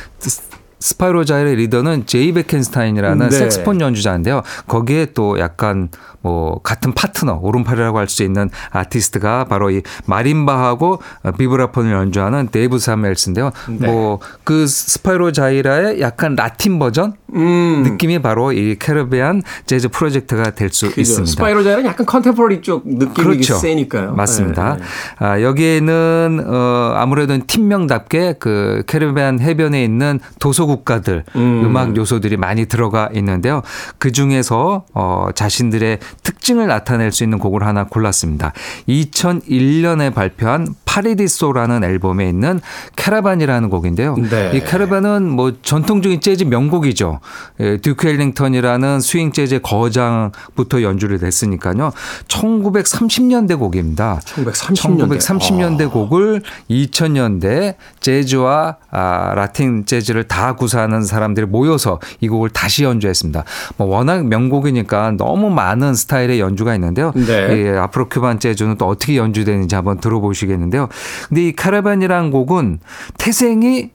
스- 0.80 0.90
Spyro 1.00 1.26
Gyra의 1.26 1.56
리더는 1.56 2.04
제이 2.06 2.32
베켄스타인이라는 2.32 3.28
네. 3.28 3.34
색소폰 3.36 3.80
연주자인데요. 3.80 4.42
거기에 4.66 5.06
또 5.14 5.38
약간 5.38 5.88
뭐 6.22 6.60
같은 6.62 6.92
파트너, 6.92 7.38
오른팔이라고 7.40 7.98
할 7.98 8.06
수 8.10 8.22
있는 8.24 8.50
아티스트가 8.70 9.44
바로 9.44 9.70
이 9.70 9.82
마림바하고 10.06 11.00
비브라폰을 11.38 11.92
연주하는 11.92 12.48
데이브 12.50 12.78
사무엘스인데요. 12.78 13.50
네. 13.68 13.86
뭐그 13.86 14.66
Spyro 14.66 15.32
Gyra의 15.32 16.00
약간 16.00 16.34
라틴 16.34 16.78
버전 16.78 17.14
음. 17.34 17.82
느낌이 17.84 18.18
바로 18.20 18.52
이 18.52 18.76
Caribbean 18.78 19.42
Jazz 19.66 19.88
Project가 19.88 20.50
될 20.50 20.70
수. 20.70 20.86
있습니다. 20.86 21.24
스파이로 21.30 21.62
자이라는 21.62 21.88
약간 21.88 22.04
컨템포러리 22.04 22.60
쪽 22.62 22.82
느낌이 22.86 23.12
그렇죠. 23.14 23.54
세니까요. 23.54 24.12
맞습니다. 24.14 24.74
네, 24.74 24.80
네. 24.80 24.86
아, 25.24 25.40
여기에는 25.40 26.44
어, 26.46 26.92
아무래도 26.96 27.38
팀명답게 27.46 28.34
그 28.40 28.82
캐리비안 28.86 29.40
해변에 29.40 29.82
있는 29.84 30.18
도서 30.40 30.66
국가들 30.76 31.24
음. 31.36 31.76
악 31.76 31.96
요소들이 31.96 32.36
많이 32.36 32.66
들어가 32.66 33.08
있는데요. 33.14 33.62
그 33.98 34.12
중에서 34.12 34.84
어, 34.94 35.28
자신들의 35.34 35.98
특징을 36.22 36.66
나타낼 36.66 37.12
수 37.12 37.24
있는 37.24 37.38
곡을 37.38 37.64
하나 37.64 37.84
골랐습니다. 37.84 38.52
2001년에 38.88 40.12
발표한 40.12 40.74
파리디소라는 40.90 41.84
앨범에 41.84 42.28
있는 42.28 42.60
캐라반이라는 42.96 43.70
곡인데요. 43.70 44.16
네. 44.16 44.50
이 44.54 44.60
캐라반은 44.60 45.30
뭐 45.30 45.52
전통적인 45.62 46.20
재즈 46.20 46.44
명곡이죠. 46.44 47.20
예, 47.60 47.76
듀크 47.76 48.08
엘링턴이라는 48.08 48.98
스윙 48.98 49.30
재즈의 49.30 49.62
거장부터 49.62 50.82
연주를 50.82 51.22
했으니까요. 51.22 51.92
1930년대 52.26 53.56
곡입니다. 53.56 54.20
1930년대. 54.24 55.18
1930년대 55.18 55.92
곡을 55.92 56.42
2000년대 56.68 57.76
재즈와 58.00 58.76
아, 58.90 59.32
라틴 59.36 59.86
재즈를 59.86 60.24
다 60.24 60.56
구사하는 60.56 61.04
사람들이 61.04 61.46
모여서 61.46 62.00
이 62.20 62.28
곡을 62.28 62.50
다시 62.50 62.82
연주했습니다. 62.82 63.44
뭐 63.76 63.86
워낙 63.86 64.26
명곡이니까 64.26 65.12
너무 65.12 65.50
많은 65.50 65.94
스타일의 65.94 66.40
연주가 66.40 66.74
있는데요. 66.74 67.12
네. 67.14 67.50
예, 67.50 67.78
아프로 67.78 68.08
큐반 68.08 68.40
재즈는 68.40 68.76
또 68.76 68.88
어떻게 68.88 69.16
연주되는지 69.16 69.76
한번 69.76 70.00
들어보시겠는데요. 70.00 70.79
근데 71.28 71.48
이 71.48 71.52
카라반이라는 71.52 72.30
곡은 72.30 72.80
태생이 73.18 73.90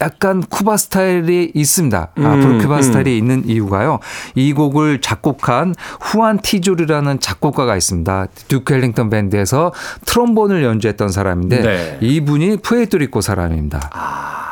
약간 0.00 0.40
쿠바 0.42 0.76
스타일이 0.78 1.52
있습니다. 1.54 2.08
음, 2.16 2.26
Afro 2.26 2.58
Cuba 2.58 2.76
음. 2.76 2.82
스타일이 2.82 3.18
있는 3.18 3.46
이유가요. 3.46 3.98
이 4.34 4.52
곡을 4.52 5.00
작곡한 5.00 5.74
후안 6.00 6.38
티졸이라는 6.40 7.20
작곡가가 7.20 7.76
있습니다. 7.76 8.26
듀크 8.48 8.72
엘링턴 8.72 9.10
밴드에서 9.10 9.72
트롬본을 10.06 10.64
연주했던 10.64 11.10
사람인데 11.10 11.60
네. 11.60 11.98
이분이 12.00 12.58
푸에르토리코 12.58 13.20
사람입니다. 13.20 13.90
아, 13.92 14.49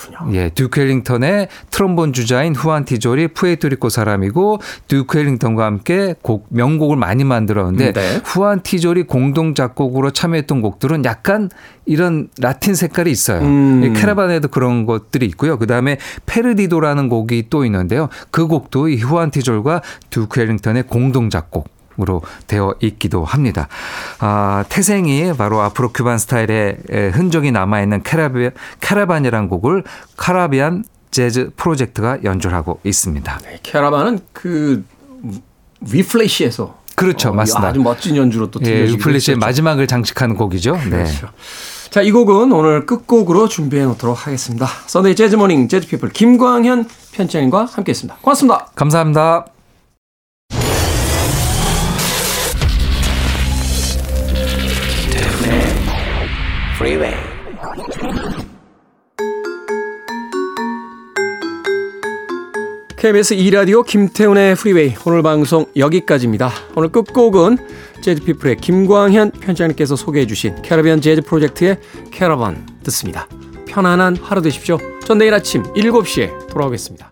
그렇군요. 0.00 0.34
예, 0.34 0.48
듀크 0.48 0.80
엘링턴의 0.80 1.48
트롬본 1.70 2.12
주자인 2.12 2.54
후안 2.54 2.84
티졸이 2.84 3.28
푸에르토리코 3.28 3.90
사람이고 3.90 4.60
듀크 4.88 5.18
엘링턴과 5.18 5.64
함께 5.64 6.14
곡 6.22 6.46
명곡을 6.48 6.96
많이 6.96 7.24
만들었는데 7.24 7.92
네. 7.92 8.20
후안 8.24 8.62
티졸이 8.62 9.04
공동 9.04 9.54
작곡으로 9.54 10.10
참여했던 10.10 10.62
곡들은 10.62 11.04
약간 11.04 11.50
이런 11.84 12.28
라틴 12.38 12.74
색깔이 12.74 13.10
있어요. 13.10 13.40
음. 13.42 13.82
이 13.84 13.92
Caravan에도 13.98 14.48
그런 14.48 14.86
것들이 14.86 15.26
있고요. 15.26 15.58
그다음에 15.58 15.98
페르디도라는 16.26 17.08
곡이 17.08 17.46
또 17.50 17.64
있는데요. 17.64 18.08
그 18.30 18.46
곡도 18.46 18.88
이 18.88 18.96
후안 18.96 19.30
티졸과 19.30 19.82
듀크 20.08 20.40
엘링턴의 20.40 20.84
공동 20.84 21.30
작곡 21.30 21.79
으로 22.00 22.22
되어 22.46 22.74
있기도 22.80 23.24
합니다. 23.24 23.68
아, 24.18 24.64
태생이 24.68 25.32
바로 25.36 25.60
Afro 25.60 25.90
Cuban 25.92 26.18
스타일의 26.18 26.76
에, 26.88 27.08
흔적이 27.08 27.52
남아있는 27.52 28.02
캐라비, 28.02 28.50
Caravan이라는 28.80 29.48
곡을 29.48 29.84
Caribbean 30.16 30.84
Jazz 31.10 31.50
Project가 31.56 32.18
연주하고 32.24 32.80
있습니다. 32.84 33.38
네, 33.44 33.58
Caravan은 33.62 34.20
그 34.32 34.84
위플래시에서 35.80 36.78
그렇죠. 36.94 37.30
어, 37.30 37.32
맞습니다. 37.32 37.68
아주 37.68 37.80
멋진 37.80 38.16
연주로 38.16 38.50
또 38.50 38.60
예, 38.64 38.82
했었죠. 38.84 39.38
마지막을 39.38 39.86
장식하는 39.86 40.36
곡이죠. 40.36 40.76
네. 40.76 40.90
그렇죠. 40.90 41.28
자, 41.90 42.02
이 42.02 42.12
곡은 42.12 42.52
오늘 42.52 42.86
끝곡으로 42.86 43.48
준비해 43.48 43.84
놓도록 43.84 44.26
하겠습니다. 44.26 44.66
Sunday 44.86 45.16
Jazz 45.16 45.34
Morning 45.36 45.66
재즈 45.68 45.88
피플 45.88 46.10
김광현 46.10 46.86
편집장님과 47.12 47.64
함께 47.64 47.90
했습니다. 47.90 48.18
고맙습니다. 48.20 48.68
감사합니다. 48.74 49.46
Freeway. 56.80 57.14
KBS 62.96 63.36
2라디오 63.36 63.84
김태훈의 63.84 64.54
프리웨이 64.54 64.94
오늘 65.04 65.22
방송 65.22 65.66
여기까지입니다. 65.76 66.50
오늘 66.74 66.88
끝곡은 66.88 67.58
재즈피플의 68.00 68.56
김광현 68.56 69.32
편집장님께서 69.32 69.94
소개해 69.94 70.26
주신 70.26 70.62
캐러비안 70.62 71.02
재즈 71.02 71.20
프로젝트의 71.20 71.78
캐러반 72.10 72.66
듣습니다. 72.84 73.28
편안한 73.68 74.16
하루 74.16 74.40
되십시오. 74.40 74.78
전 75.04 75.18
내일 75.18 75.34
아침 75.34 75.62
7시에 75.74 76.48
돌아오겠습니다. 76.48 77.09